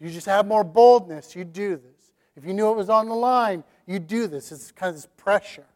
If 0.00 0.06
you 0.06 0.12
just 0.12 0.26
have 0.26 0.46
more 0.46 0.64
boldness, 0.64 1.36
you 1.36 1.44
do 1.44 1.76
this. 1.76 2.12
If 2.36 2.44
you 2.44 2.54
knew 2.54 2.70
it 2.70 2.76
was 2.76 2.88
on 2.88 3.08
the 3.08 3.14
line, 3.14 3.62
you 3.86 3.98
do 3.98 4.26
this. 4.26 4.50
It's 4.50 4.72
kind 4.72 4.88
of 4.88 4.96
this 4.96 5.08
pressure. 5.16 5.66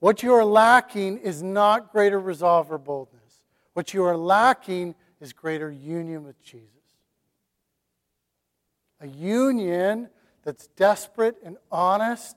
What 0.00 0.22
you 0.22 0.32
are 0.34 0.44
lacking 0.44 1.18
is 1.18 1.42
not 1.42 1.92
greater 1.92 2.20
resolve 2.20 2.70
or 2.70 2.78
boldness. 2.78 3.42
What 3.72 3.94
you 3.94 4.04
are 4.04 4.16
lacking 4.16 4.94
is 5.20 5.32
greater 5.32 5.70
union 5.70 6.24
with 6.24 6.42
Jesus 6.42 6.76
a 9.00 9.06
union 9.06 10.08
that's 10.44 10.68
desperate 10.68 11.36
and 11.44 11.56
honest. 11.70 12.36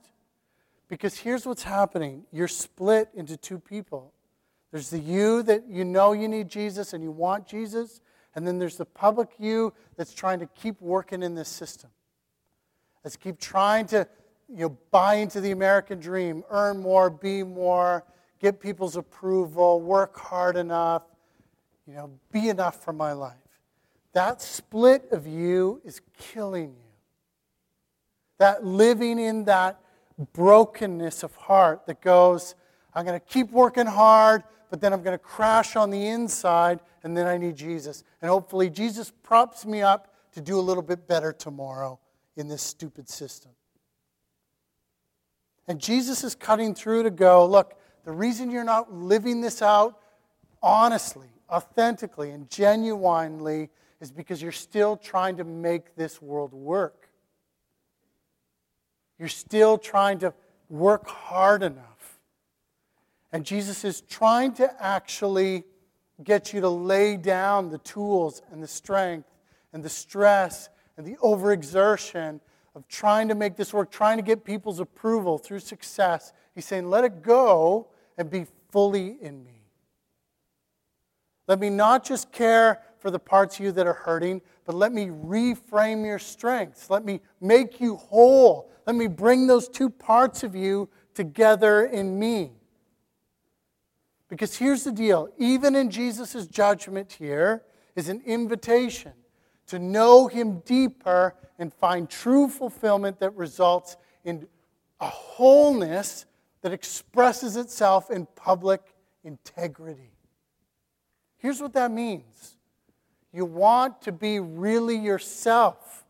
Because 0.88 1.16
here's 1.16 1.46
what's 1.46 1.62
happening 1.62 2.24
you're 2.32 2.48
split 2.48 3.08
into 3.14 3.36
two 3.36 3.58
people. 3.58 4.12
There's 4.72 4.90
the 4.90 4.98
you 4.98 5.42
that 5.44 5.68
you 5.68 5.84
know 5.84 6.12
you 6.12 6.28
need 6.28 6.48
Jesus 6.48 6.92
and 6.92 7.02
you 7.02 7.10
want 7.10 7.46
Jesus, 7.46 8.00
And 8.36 8.46
then 8.46 8.58
there's 8.58 8.76
the 8.76 8.86
public 8.86 9.30
you 9.38 9.72
that's 9.96 10.14
trying 10.14 10.38
to 10.40 10.46
keep 10.46 10.80
working 10.80 11.22
in 11.22 11.34
this 11.34 11.48
system. 11.48 11.90
Let's 13.04 13.16
keep 13.16 13.40
trying 13.40 13.86
to 13.86 14.06
you 14.52 14.68
know, 14.68 14.78
buy 14.90 15.14
into 15.14 15.40
the 15.40 15.52
American 15.52 16.00
dream, 16.00 16.44
earn 16.50 16.78
more, 16.78 17.08
be 17.08 17.42
more, 17.42 18.04
get 18.40 18.60
people's 18.60 18.96
approval, 18.96 19.80
work 19.80 20.18
hard 20.18 20.56
enough, 20.56 21.02
you 21.86 21.94
know, 21.94 22.10
be 22.32 22.48
enough 22.48 22.82
for 22.82 22.92
my 22.92 23.12
life. 23.12 23.36
That 24.12 24.42
split 24.42 25.08
of 25.12 25.26
you 25.26 25.80
is 25.84 26.00
killing 26.18 26.70
you. 26.70 26.90
That 28.38 28.64
living 28.64 29.18
in 29.18 29.44
that 29.44 29.80
brokenness 30.32 31.22
of 31.22 31.34
heart 31.36 31.86
that 31.86 32.00
goes, 32.00 32.54
I'm 32.94 33.06
going 33.06 33.18
to 33.18 33.24
keep 33.24 33.50
working 33.50 33.86
hard, 33.86 34.42
but 34.70 34.80
then 34.80 34.92
I'm 34.92 35.02
going 35.02 35.16
to 35.16 35.22
crash 35.22 35.76
on 35.76 35.90
the 35.90 36.08
inside, 36.08 36.80
and 37.02 37.16
then 37.16 37.26
I 37.26 37.36
need 37.38 37.56
Jesus. 37.56 38.02
And 38.20 38.30
hopefully, 38.30 38.70
Jesus 38.70 39.12
props 39.22 39.64
me 39.64 39.82
up 39.82 40.14
to 40.32 40.40
do 40.40 40.58
a 40.58 40.60
little 40.62 40.82
bit 40.82 41.06
better 41.06 41.32
tomorrow 41.32 41.98
in 42.36 42.48
this 42.48 42.62
stupid 42.62 43.08
system. 43.08 43.52
And 45.70 45.78
Jesus 45.78 46.24
is 46.24 46.34
cutting 46.34 46.74
through 46.74 47.04
to 47.04 47.10
go, 47.10 47.46
look, 47.46 47.76
the 48.04 48.10
reason 48.10 48.50
you're 48.50 48.64
not 48.64 48.92
living 48.92 49.40
this 49.40 49.62
out 49.62 50.00
honestly, 50.60 51.28
authentically, 51.48 52.32
and 52.32 52.50
genuinely 52.50 53.70
is 54.00 54.10
because 54.10 54.42
you're 54.42 54.50
still 54.50 54.96
trying 54.96 55.36
to 55.36 55.44
make 55.44 55.94
this 55.94 56.20
world 56.20 56.52
work. 56.52 57.08
You're 59.16 59.28
still 59.28 59.78
trying 59.78 60.18
to 60.18 60.34
work 60.68 61.06
hard 61.06 61.62
enough. 61.62 62.18
And 63.30 63.46
Jesus 63.46 63.84
is 63.84 64.00
trying 64.00 64.54
to 64.54 64.74
actually 64.82 65.62
get 66.24 66.52
you 66.52 66.62
to 66.62 66.68
lay 66.68 67.16
down 67.16 67.68
the 67.68 67.78
tools 67.78 68.42
and 68.50 68.60
the 68.60 68.66
strength 68.66 69.28
and 69.72 69.84
the 69.84 69.88
stress 69.88 70.68
and 70.96 71.06
the 71.06 71.14
overexertion 71.18 72.40
of 72.74 72.86
trying 72.88 73.28
to 73.28 73.34
make 73.34 73.56
this 73.56 73.72
work, 73.72 73.90
trying 73.90 74.16
to 74.16 74.22
get 74.22 74.44
people's 74.44 74.80
approval 74.80 75.38
through 75.38 75.60
success. 75.60 76.32
He's 76.54 76.66
saying, 76.66 76.88
let 76.88 77.04
it 77.04 77.22
go 77.22 77.88
and 78.16 78.30
be 78.30 78.46
fully 78.70 79.16
in 79.20 79.44
me. 79.44 79.62
Let 81.48 81.58
me 81.58 81.68
not 81.68 82.04
just 82.04 82.30
care 82.30 82.80
for 82.98 83.10
the 83.10 83.18
parts 83.18 83.58
of 83.58 83.64
you 83.64 83.72
that 83.72 83.86
are 83.86 83.92
hurting, 83.92 84.40
but 84.64 84.74
let 84.74 84.92
me 84.92 85.06
reframe 85.06 86.04
your 86.04 86.18
strengths. 86.18 86.90
Let 86.90 87.04
me 87.04 87.20
make 87.40 87.80
you 87.80 87.96
whole. 87.96 88.70
Let 88.86 88.94
me 88.94 89.08
bring 89.08 89.46
those 89.46 89.68
two 89.68 89.90
parts 89.90 90.44
of 90.44 90.54
you 90.54 90.88
together 91.14 91.86
in 91.86 92.18
me. 92.18 92.52
Because 94.28 94.56
here's 94.56 94.84
the 94.84 94.92
deal 94.92 95.28
even 95.38 95.74
in 95.74 95.90
Jesus' 95.90 96.46
judgment 96.46 97.12
here 97.18 97.64
is 97.96 98.08
an 98.08 98.22
invitation 98.24 99.12
to 99.70 99.78
know 99.78 100.26
Him 100.26 100.60
deeper 100.60 101.34
and 101.58 101.72
find 101.72 102.10
true 102.10 102.48
fulfillment 102.48 103.20
that 103.20 103.34
results 103.36 103.96
in 104.24 104.46
a 105.00 105.06
wholeness 105.06 106.26
that 106.62 106.72
expresses 106.72 107.56
itself 107.56 108.10
in 108.10 108.26
public 108.34 108.80
integrity. 109.24 110.12
Here's 111.38 111.60
what 111.60 111.72
that 111.74 111.90
means 111.90 112.56
you 113.32 113.44
want 113.44 114.02
to 114.02 114.12
be 114.12 114.40
really 114.40 114.96
yourself. 114.96 116.04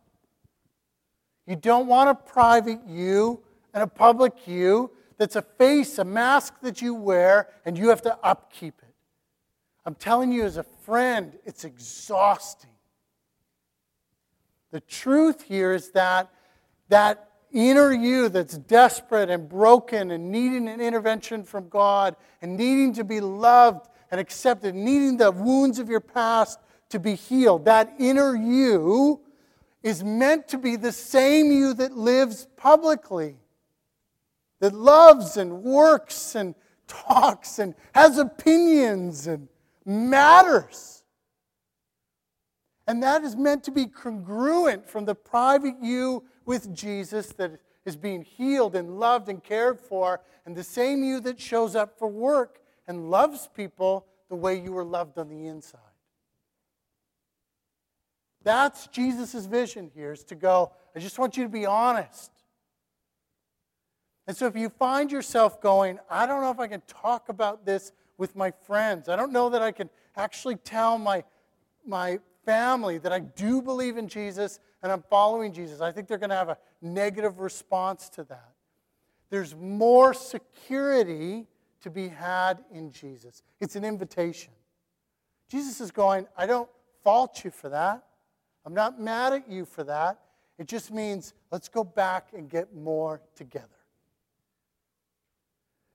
You 1.46 1.56
don't 1.56 1.86
want 1.86 2.08
a 2.08 2.14
private 2.14 2.80
you 2.86 3.42
and 3.74 3.82
a 3.82 3.86
public 3.86 4.46
you 4.46 4.90
that's 5.18 5.36
a 5.36 5.42
face, 5.42 5.98
a 5.98 6.04
mask 6.04 6.61
that 6.62 6.80
you 6.80 6.94
wear, 6.94 7.48
and 7.66 7.76
you 7.76 7.90
have 7.90 8.00
to 8.02 8.18
upkeep 8.24 8.74
it. 8.80 8.94
I'm 9.84 9.94
telling 9.94 10.32
you, 10.32 10.44
as 10.44 10.56
a 10.56 10.62
friend, 10.62 11.38
it's 11.44 11.64
exhausting. 11.64 12.70
The 14.70 14.80
truth 14.80 15.42
here 15.42 15.72
is 15.72 15.90
that 15.92 16.30
that 16.88 17.30
inner 17.52 17.92
you 17.92 18.28
that's 18.28 18.56
desperate 18.56 19.30
and 19.30 19.48
broken 19.48 20.10
and 20.10 20.30
needing 20.30 20.68
an 20.68 20.80
intervention 20.80 21.44
from 21.44 21.68
God 21.68 22.16
and 22.42 22.56
needing 22.56 22.92
to 22.94 23.04
be 23.04 23.20
loved 23.20 23.88
and 24.10 24.20
accepted, 24.20 24.74
needing 24.74 25.16
the 25.16 25.30
wounds 25.30 25.78
of 25.78 25.88
your 25.88 26.00
past 26.00 26.58
to 26.90 26.98
be 26.98 27.14
healed. 27.14 27.64
That 27.64 27.94
inner 27.98 28.34
you 28.34 29.20
is 29.82 30.04
meant 30.04 30.48
to 30.48 30.58
be 30.58 30.76
the 30.76 30.92
same 30.92 31.50
you 31.50 31.74
that 31.74 31.92
lives 31.92 32.46
publicly, 32.56 33.36
that 34.60 34.74
loves 34.74 35.36
and 35.36 35.62
works 35.62 36.34
and 36.34 36.54
talks 36.86 37.58
and 37.58 37.74
has 37.94 38.18
opinions 38.18 39.26
and 39.26 39.48
matters. 39.84 40.99
And 42.91 43.01
that 43.05 43.22
is 43.22 43.36
meant 43.36 43.62
to 43.62 43.70
be 43.70 43.86
congruent 43.86 44.84
from 44.84 45.05
the 45.05 45.14
private 45.14 45.76
you 45.80 46.24
with 46.45 46.74
Jesus 46.74 47.28
that 47.34 47.61
is 47.84 47.95
being 47.95 48.22
healed 48.22 48.74
and 48.74 48.99
loved 48.99 49.28
and 49.28 49.41
cared 49.41 49.78
for, 49.78 50.22
and 50.45 50.57
the 50.57 50.64
same 50.64 51.05
you 51.05 51.20
that 51.20 51.41
shows 51.41 51.76
up 51.76 51.97
for 51.97 52.09
work 52.09 52.61
and 52.88 53.09
loves 53.09 53.49
people 53.55 54.07
the 54.28 54.34
way 54.34 54.61
you 54.61 54.72
were 54.72 54.82
loved 54.82 55.18
on 55.18 55.28
the 55.28 55.47
inside. 55.47 55.78
That's 58.43 58.88
Jesus' 58.88 59.47
vision 59.47 59.93
here 59.95 60.11
is 60.11 60.24
to 60.24 60.34
go, 60.34 60.72
I 60.97 60.99
just 60.99 61.16
want 61.16 61.36
you 61.36 61.45
to 61.45 61.49
be 61.49 61.66
honest. 61.66 62.32
And 64.26 64.36
so 64.36 64.49
if 64.49 64.57
you 64.57 64.68
find 64.68 65.12
yourself 65.12 65.61
going, 65.61 66.01
I 66.11 66.26
don't 66.26 66.43
know 66.43 66.51
if 66.51 66.59
I 66.59 66.66
can 66.66 66.82
talk 66.88 67.28
about 67.28 67.64
this 67.64 67.93
with 68.18 68.34
my 68.34 68.51
friends, 68.51 69.09
I 69.09 69.14
don't 69.14 69.30
know 69.30 69.49
that 69.49 69.62
I 69.62 69.70
can 69.70 69.88
actually 70.16 70.57
tell 70.57 70.99
my, 70.99 71.22
my 71.86 72.18
family 72.45 72.99
that 72.99 73.12
I 73.12 73.20
do 73.20 73.62
believe 73.62 73.97
in 73.97 74.09
Jesus 74.09 74.61
and 74.82 74.91
I'm 74.91 75.03
following 75.03 75.53
Jesus, 75.53 75.80
I 75.80 75.93
think 75.93 76.09
they're 76.09 76.18
going 76.18 76.30
to 76.30 76.36
have 76.36 76.49
a 76.49 76.59
negative 76.80 77.38
response 77.38 78.09
to 78.11 78.24
that. 78.24 78.53
There's 79.28 79.55
more 79.55 80.14
security 80.14 81.47
to 81.82 81.91
be 81.91 82.09
had 82.09 82.64
in 82.72 82.91
Jesus. 82.91 83.43
It's 83.61 83.76
an 83.76 83.84
invitation. 83.84 84.53
Jesus 85.49 85.80
is 85.80 85.91
going, 85.91 86.26
I 86.36 86.47
don't 86.47 86.68
fault 87.03 87.45
you 87.45 87.51
for 87.51 87.68
that. 87.68 88.05
I'm 88.64 88.74
not 88.74 89.01
mad 89.01 89.32
at 89.32 89.51
you 89.51 89.64
for 89.64 89.84
that. 89.84 90.20
It 90.59 90.66
just 90.68 90.93
means 90.93 91.32
let's 91.51 91.68
go 91.68 91.82
back 91.84 92.28
and 92.36 92.49
get 92.49 92.74
more 92.74 93.22
together. 93.34 93.66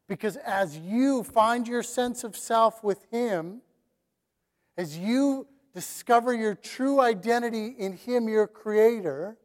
Because 0.08 0.38
as 0.38 0.78
you 0.78 1.24
find 1.24 1.68
your 1.68 1.84
sense 1.84 2.24
of 2.24 2.36
self 2.36 2.84
with 2.84 3.06
Him, 3.12 3.62
as 4.78 4.98
you 4.98 5.48
discover 5.76 6.34
your 6.34 6.56
true 6.56 7.02
identity 7.02 7.76
in 7.78 7.94
Him, 7.94 8.30
your 8.30 8.48
Creator, 8.48 9.38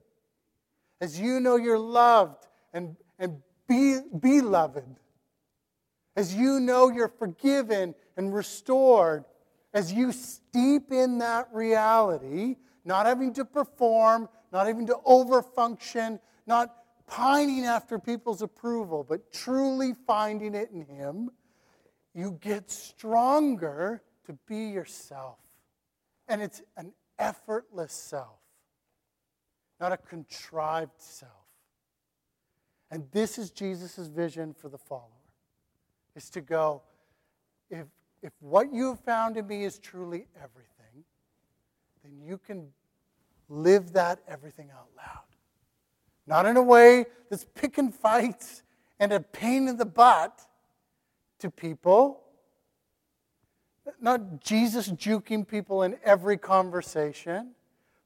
as 1.00 1.18
you 1.18 1.40
know 1.40 1.56
you're 1.56 1.78
loved 1.78 2.46
and, 2.72 2.96
and 3.18 3.42
be, 3.68 3.98
beloved, 4.18 4.96
as 6.14 6.32
you 6.32 6.60
know 6.60 6.88
you're 6.88 7.08
forgiven 7.18 7.96
and 8.16 8.32
restored, 8.32 9.24
as 9.74 9.92
you 9.92 10.12
steep 10.12 10.92
in 10.92 11.18
that 11.18 11.48
reality, 11.52 12.56
not 12.84 13.06
having 13.06 13.32
to 13.34 13.44
perform, 13.44 14.28
not 14.52 14.68
having 14.68 14.86
to 14.86 14.96
overfunction, 15.04 16.20
not 16.46 16.76
pining 17.08 17.64
after 17.64 17.98
people's 17.98 18.40
approval, 18.40 19.04
but 19.08 19.32
truly 19.32 19.94
finding 20.06 20.54
it 20.54 20.70
in 20.70 20.86
Him, 20.86 21.30
you 22.14 22.38
get 22.40 22.70
stronger 22.70 24.02
to 24.26 24.38
be 24.46 24.68
yourself. 24.68 25.38
And 26.30 26.40
it's 26.40 26.62
an 26.76 26.92
effortless 27.18 27.92
self, 27.92 28.38
not 29.80 29.90
a 29.90 29.96
contrived 29.96 30.92
self. 30.98 31.32
And 32.88 33.04
this 33.10 33.36
is 33.36 33.50
Jesus' 33.50 34.06
vision 34.06 34.54
for 34.54 34.68
the 34.68 34.78
follower, 34.78 35.08
is 36.14 36.30
to 36.30 36.40
go, 36.40 36.82
if, 37.68 37.86
if 38.22 38.32
what 38.38 38.72
you 38.72 38.90
have 38.90 39.00
found 39.00 39.36
in 39.36 39.48
me 39.48 39.64
is 39.64 39.80
truly 39.80 40.28
everything, 40.36 41.04
then 42.04 42.12
you 42.24 42.38
can 42.38 42.68
live 43.48 43.92
that 43.94 44.20
everything 44.28 44.70
out 44.70 44.88
loud. 44.96 45.24
Not 46.28 46.46
in 46.46 46.56
a 46.56 46.62
way 46.62 47.06
that's 47.28 47.44
picking 47.56 47.90
fights 47.90 48.62
and 49.00 49.12
a 49.12 49.18
pain 49.18 49.66
in 49.66 49.76
the 49.76 49.84
butt 49.84 50.46
to 51.40 51.50
people, 51.50 52.22
not 54.00 54.40
Jesus 54.40 54.88
juking 54.88 55.46
people 55.46 55.82
in 55.82 55.96
every 56.04 56.36
conversation, 56.36 57.52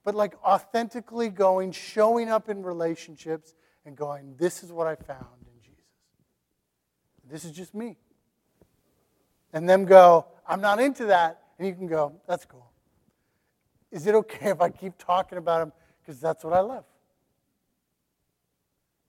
but 0.04 0.14
like 0.14 0.34
authentically 0.44 1.28
going, 1.28 1.72
showing 1.72 2.28
up 2.28 2.48
in 2.48 2.62
relationships 2.62 3.54
and 3.84 3.96
going, 3.96 4.34
This 4.38 4.62
is 4.62 4.72
what 4.72 4.86
I 4.86 4.94
found 4.94 5.26
in 5.46 5.60
Jesus. 5.62 5.84
This 7.28 7.44
is 7.44 7.52
just 7.52 7.74
me. 7.74 7.96
And 9.52 9.68
them 9.68 9.84
go, 9.84 10.26
I'm 10.46 10.60
not 10.60 10.80
into 10.80 11.06
that. 11.06 11.42
And 11.58 11.66
you 11.66 11.74
can 11.74 11.86
go, 11.86 12.12
That's 12.28 12.44
cool. 12.44 12.70
Is 13.90 14.06
it 14.06 14.14
okay 14.14 14.50
if 14.50 14.60
I 14.60 14.70
keep 14.70 14.98
talking 14.98 15.38
about 15.38 15.62
him 15.62 15.72
because 16.00 16.20
that's 16.20 16.42
what 16.42 16.52
I 16.52 16.60
love? 16.60 16.84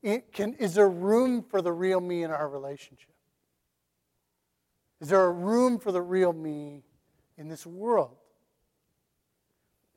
It 0.03 0.32
can, 0.32 0.53
is 0.53 0.76
there 0.76 0.88
room 0.88 1.41
for 1.41 1.63
the 1.63 1.71
real 1.71 1.99
me 1.99 2.21
in 2.21 2.30
our 2.30 2.47
relationship? 2.47 3.14
Is 5.02 5.10
there 5.10 5.26
a 5.26 5.32
room 5.32 5.80
for 5.80 5.91
the 5.91 6.02
real 6.02 6.34
me 6.34 6.84
in 7.38 7.48
this 7.48 7.66
world? 7.66 8.18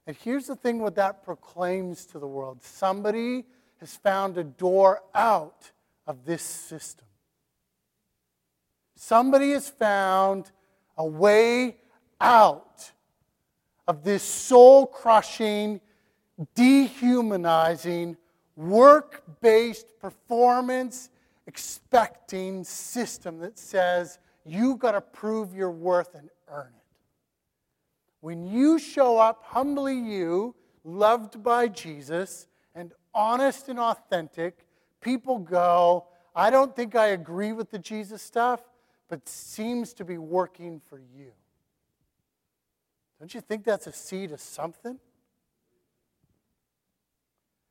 And 0.06 0.16
here's 0.16 0.46
the 0.46 0.56
thing 0.56 0.80
what 0.80 0.94
that 0.96 1.22
proclaims 1.22 2.06
to 2.06 2.18
the 2.18 2.26
world 2.26 2.62
somebody 2.62 3.44
has 3.78 3.94
found 3.94 4.38
a 4.38 4.44
door 4.44 5.02
out 5.14 5.70
of 6.06 6.24
this 6.24 6.42
system. 6.42 7.06
Somebody 8.96 9.52
has 9.52 9.68
found 9.68 10.50
a 10.96 11.06
way 11.06 11.76
out 12.20 12.90
of 13.86 14.02
this 14.02 14.22
soul 14.22 14.86
crushing, 14.86 15.80
dehumanizing, 16.54 18.16
work 18.56 19.22
based 19.40 19.98
performance 20.00 21.10
expecting 21.46 22.64
system 22.64 23.38
that 23.38 23.58
says 23.58 24.18
you 24.44 24.76
got 24.76 24.92
to 24.92 25.00
prove 25.00 25.54
your 25.54 25.70
worth 25.70 26.14
and 26.14 26.28
earn 26.48 26.72
it. 26.74 26.82
When 28.20 28.46
you 28.46 28.78
show 28.78 29.18
up 29.18 29.42
humbly, 29.44 29.98
you, 29.98 30.54
loved 30.84 31.42
by 31.42 31.68
Jesus, 31.68 32.46
and 32.74 32.92
honest 33.14 33.68
and 33.68 33.78
authentic, 33.78 34.66
people 35.00 35.38
go, 35.38 36.06
I 36.34 36.50
don't 36.50 36.74
think 36.74 36.94
I 36.94 37.08
agree 37.08 37.52
with 37.52 37.70
the 37.70 37.78
Jesus 37.78 38.22
stuff, 38.22 38.62
but 39.08 39.28
seems 39.28 39.92
to 39.94 40.04
be 40.04 40.18
working 40.18 40.80
for 40.88 40.98
you. 40.98 41.32
Don't 43.18 43.34
you 43.34 43.40
think 43.40 43.64
that's 43.64 43.86
a 43.86 43.92
seed 43.92 44.32
of 44.32 44.40
something? 44.40 44.98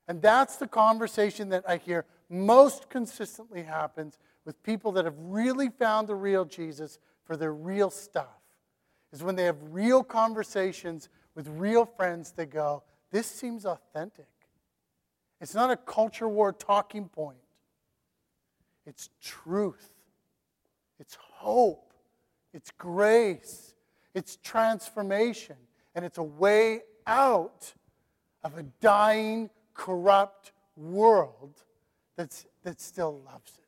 And 0.06 0.22
that's 0.22 0.56
the 0.56 0.66
conversation 0.66 1.50
that 1.50 1.64
I 1.68 1.76
hear 1.76 2.06
most 2.28 2.88
consistently 2.90 3.62
happens 3.62 4.18
with 4.44 4.62
people 4.62 4.92
that 4.92 5.04
have 5.04 5.18
really 5.18 5.68
found 5.68 6.08
the 6.08 6.14
real 6.14 6.44
Jesus 6.44 6.98
for 7.24 7.36
their 7.36 7.52
real 7.52 7.90
stuff. 7.90 8.26
Is 9.12 9.22
when 9.22 9.36
they 9.36 9.44
have 9.44 9.56
real 9.70 10.02
conversations 10.02 11.08
with 11.34 11.48
real 11.48 11.86
friends, 11.86 12.32
they 12.32 12.46
go, 12.46 12.82
This 13.10 13.26
seems 13.26 13.64
authentic. 13.64 14.26
It's 15.40 15.54
not 15.54 15.70
a 15.70 15.76
culture 15.76 16.28
war 16.28 16.52
talking 16.52 17.08
point, 17.08 17.38
it's 18.86 19.08
truth, 19.22 19.94
it's 20.98 21.16
hope, 21.20 21.92
it's 22.52 22.70
grace, 22.72 23.74
it's 24.14 24.36
transformation, 24.42 25.56
and 25.94 26.04
it's 26.04 26.18
a 26.18 26.22
way 26.22 26.82
out 27.06 27.72
of 28.44 28.58
a 28.58 28.62
dying, 28.62 29.48
corrupt 29.74 30.52
world 30.76 31.62
that's, 32.18 32.46
that 32.64 32.80
still 32.80 33.22
loves 33.24 33.52
it. 33.58 33.64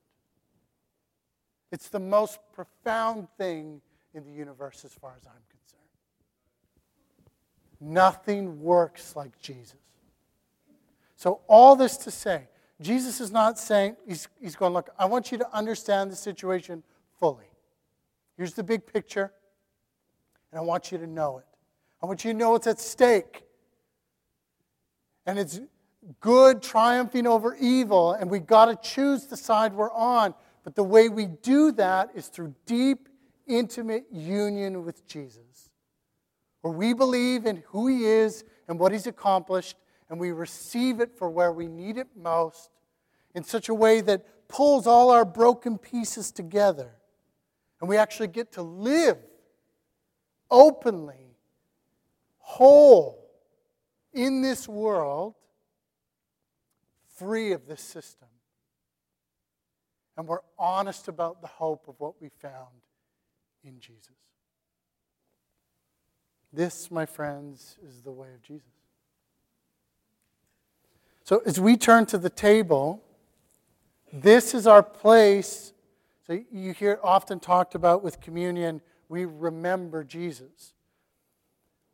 It's 1.73 1.89
the 1.89 2.01
most 2.01 2.41
profound 2.53 3.29
thing 3.39 3.81
in 4.13 4.25
the 4.25 4.33
universe 4.33 4.85
as 4.85 4.93
far 4.93 5.13
as 5.17 5.25
I'm 5.25 5.33
concerned. 5.49 5.79
Nothing 7.81 8.61
works 8.61 9.15
like 9.15 9.39
Jesus. 9.39 9.77
So, 11.15 11.43
all 11.47 11.77
this 11.77 11.97
to 11.99 12.11
say, 12.11 12.49
Jesus 12.81 13.21
is 13.21 13.31
not 13.31 13.57
saying, 13.57 13.97
he's, 14.05 14.27
he's 14.41 14.57
going, 14.57 14.73
look, 14.73 14.91
I 14.99 15.05
want 15.05 15.31
you 15.31 15.39
to 15.39 15.57
understand 15.57 16.11
the 16.11 16.17
situation 16.17 16.83
fully. 17.21 17.45
Here's 18.37 18.55
the 18.55 18.65
big 18.65 18.85
picture, 18.85 19.33
and 20.51 20.59
I 20.59 20.63
want 20.63 20.91
you 20.91 20.99
to 20.99 21.07
know 21.07 21.39
it. 21.39 21.47
I 22.03 22.07
want 22.07 22.25
you 22.25 22.33
to 22.33 22.37
know 22.37 22.51
what's 22.51 22.67
at 22.67 22.81
stake. 22.81 23.45
And 25.25 25.39
it's 25.39 25.61
good 26.21 26.63
triumphing 26.63 27.27
over 27.27 27.55
evil, 27.57 28.13
and 28.13 28.31
we've 28.31 28.47
got 28.47 28.67
to 28.67 28.77
choose 28.77 29.27
the 29.27 29.37
side 29.37 29.73
we're 29.73 29.93
on. 29.93 30.35
But 30.65 30.75
the 30.75 30.85
way 30.85 31.09
we 31.09 31.27
do 31.27 31.73
that 31.73 32.11
is 32.15 32.29
through 32.29 32.55
deep, 32.67 33.09
intimate 33.47 34.07
union 34.11 34.85
with 34.85 35.07
Jesus, 35.07 35.71
where 36.61 36.73
we 36.73 36.93
believe 36.93 37.47
in 37.47 37.63
who 37.69 37.87
He 37.87 38.05
is 38.05 38.45
and 38.69 38.79
what 38.79 38.93
He's 38.93 39.07
accomplished, 39.07 39.77
and 40.09 40.19
we 40.19 40.33
receive 40.33 41.01
it 41.01 41.17
for 41.17 41.31
where 41.31 41.53
we 41.53 41.67
need 41.67 41.97
it 41.97 42.09
most 42.17 42.71
in 43.35 43.45
such 43.45 43.69
a 43.69 43.75
way 43.75 44.01
that 44.01 44.49
pulls 44.49 44.87
all 44.87 45.11
our 45.11 45.25
broken 45.25 45.79
pieces 45.79 46.31
together. 46.33 46.91
And 47.81 47.89
we 47.89 47.97
actually 47.97 48.29
get 48.29 48.53
to 48.53 48.63
live 48.63 49.17
openly, 50.51 51.37
whole 52.39 53.31
in 54.13 54.43
this 54.43 54.69
world 54.69 55.35
free 57.21 57.53
of 57.53 57.67
this 57.67 57.83
system. 57.83 58.29
And 60.17 60.27
we're 60.27 60.41
honest 60.59 61.07
about 61.07 61.41
the 61.43 61.47
hope 61.47 61.87
of 61.87 61.95
what 61.99 62.21
we 62.21 62.31
found 62.41 62.83
in 63.63 63.79
Jesus. 63.79 64.17
This, 66.53 66.91
my 66.91 67.07
friends, 67.07 67.77
is 67.87 68.03
the 68.03 68.11
way 68.11 68.35
of 68.35 68.43
Jesus. 68.43 68.67
So 71.23 71.43
as 71.47 71.61
we 71.61 71.77
turn 71.77 72.07
to 72.07 72.19
the 72.19 72.31
table, 72.31 73.05
this 74.13 74.53
is 74.53 74.67
our 74.67 74.83
place. 74.83 75.73
So 76.27 76.41
you 76.51 76.73
hear 76.73 76.99
often 77.05 77.39
talked 77.39 77.77
about 77.77 78.03
with 78.03 78.21
communion, 78.21 78.81
we 79.09 79.27
remember 79.27 80.03
Jesus. 80.03 80.73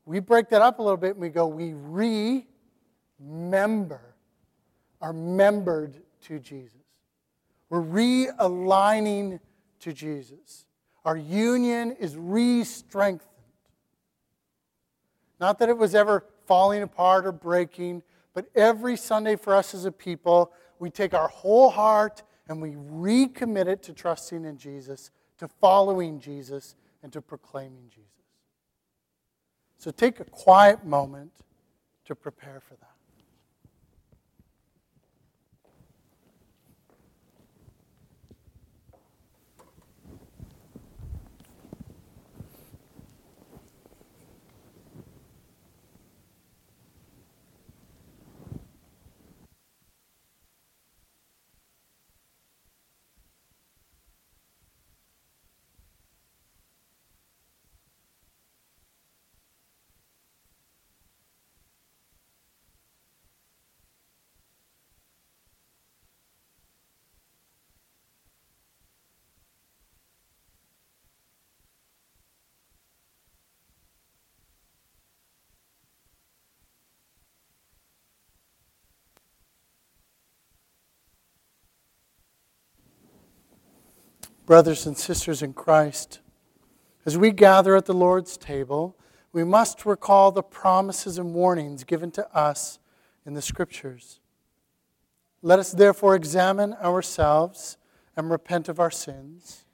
We 0.07 0.20
break 0.20 0.49
that 0.51 0.62
up 0.62 0.79
a 0.79 0.83
little 0.83 0.97
bit 0.97 1.11
and 1.12 1.20
we 1.20 1.29
go, 1.29 1.47
we 1.47 1.74
remember 3.18 4.16
are 5.07 5.13
membered 5.13 6.03
to 6.21 6.41
Jesus. 6.41 6.81
We're 7.71 7.81
realigning 7.81 9.39
to 9.79 9.93
Jesus. 9.93 10.67
Our 11.05 11.17
union 11.17 11.93
is 11.93 12.17
re 12.17 12.65
strengthened. 12.65 13.31
Not 15.39 15.61
that 15.61 15.69
it 15.69 15.79
was 15.79 15.95
ever 15.95 16.25
falling 16.47 16.83
apart 16.83 17.25
or 17.25 17.31
breaking, 17.31 18.03
but 18.35 18.47
every 18.57 18.97
Sunday 18.97 19.37
for 19.37 19.55
us 19.55 19.75
as 19.75 19.85
a 19.85 19.93
people, 19.93 20.51
we 20.81 20.91
take 20.91 21.15
our 21.15 21.29
whole 21.29 21.71
heart 21.71 22.25
and 22.49 22.61
we 22.61 22.71
recommit 22.71 23.69
it 23.69 23.85
to 23.85 23.93
trusting 23.93 24.45
in 24.45 24.59
Jesus, 24.59 25.13
to 25.39 25.47
following 25.47 26.19
Jesus, 26.19 26.75
and 27.05 27.13
to 27.13 27.23
proclaiming 27.23 27.91
Jesus. 27.91 28.11
So 29.79 29.93
take 29.93 30.19
a 30.19 30.25
quiet 30.25 30.85
moment 30.85 31.31
to 32.07 32.17
prepare 32.17 32.59
for 32.59 32.75
that. 32.75 32.95
Brothers 84.47 84.86
and 84.86 84.97
sisters 84.97 85.42
in 85.42 85.53
Christ, 85.53 86.20
as 87.05 87.18
we 87.18 87.32
gather 87.32 87.76
at 87.76 87.86
the 87.86 87.92
Lord's 87.92 88.36
table, 88.36 88.97
we 89.32 89.44
must 89.44 89.84
recall 89.84 90.30
the 90.30 90.42
promises 90.42 91.18
and 91.18 91.34
warnings 91.34 91.84
given 91.84 92.12
to 92.12 92.34
us 92.34 92.78
in 93.26 93.34
the 93.34 93.42
Scriptures. 93.42 94.20
Let 95.42 95.59
us 95.59 95.72
therefore 95.72 96.14
examine 96.14 96.74
ourselves 96.74 97.76
and 98.16 98.30
repent 98.30 98.68
of 98.68 98.80
our 98.80 98.90
sins. 98.90 99.64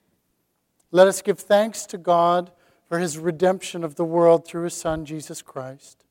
Let 0.91 1.07
us 1.07 1.23
give 1.23 1.39
thanks 1.39 1.87
to 1.87 1.99
God 1.99 2.51
for 2.89 2.99
his 2.99 3.19
redemption 3.19 3.85
of 3.85 3.95
the 3.95 4.05
world 4.05 4.47
through 4.47 4.65
his 4.65 4.75
Son, 4.75 5.05
Jesus 5.05 5.43
Christ. 5.43 6.05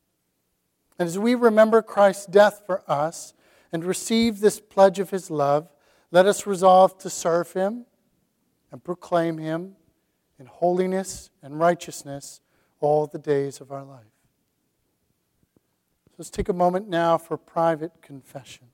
And 0.98 1.08
as 1.08 1.20
we 1.20 1.36
remember 1.36 1.82
Christ's 1.82 2.28
death 2.28 2.62
for 2.66 2.84
us 2.90 3.34
and 3.72 3.84
receive 3.84 4.40
this 4.40 4.60
pledge 4.60 5.00
of 5.00 5.10
his 5.10 5.30
love, 5.30 5.70
let 6.12 6.26
us 6.26 6.46
resolve 6.46 6.98
to 7.00 7.10
serve 7.10 7.54
him 7.54 7.86
and 8.72 8.84
proclaim 8.84 9.38
him 9.38 9.76
in 10.40 10.46
holiness 10.46 11.30
and 11.44 11.60
righteousness 11.60 12.42
all 12.80 13.06
the 13.06 13.20
days 13.20 13.62
of 13.62 13.72
our 13.72 13.84
life. 13.84 14.06
So 16.08 16.16
let's 16.18 16.30
take 16.30 16.50
a 16.50 16.54
moment 16.54 16.90
now 16.90 17.18
for 17.18 17.38
private 17.38 18.02
confession. 18.02 18.71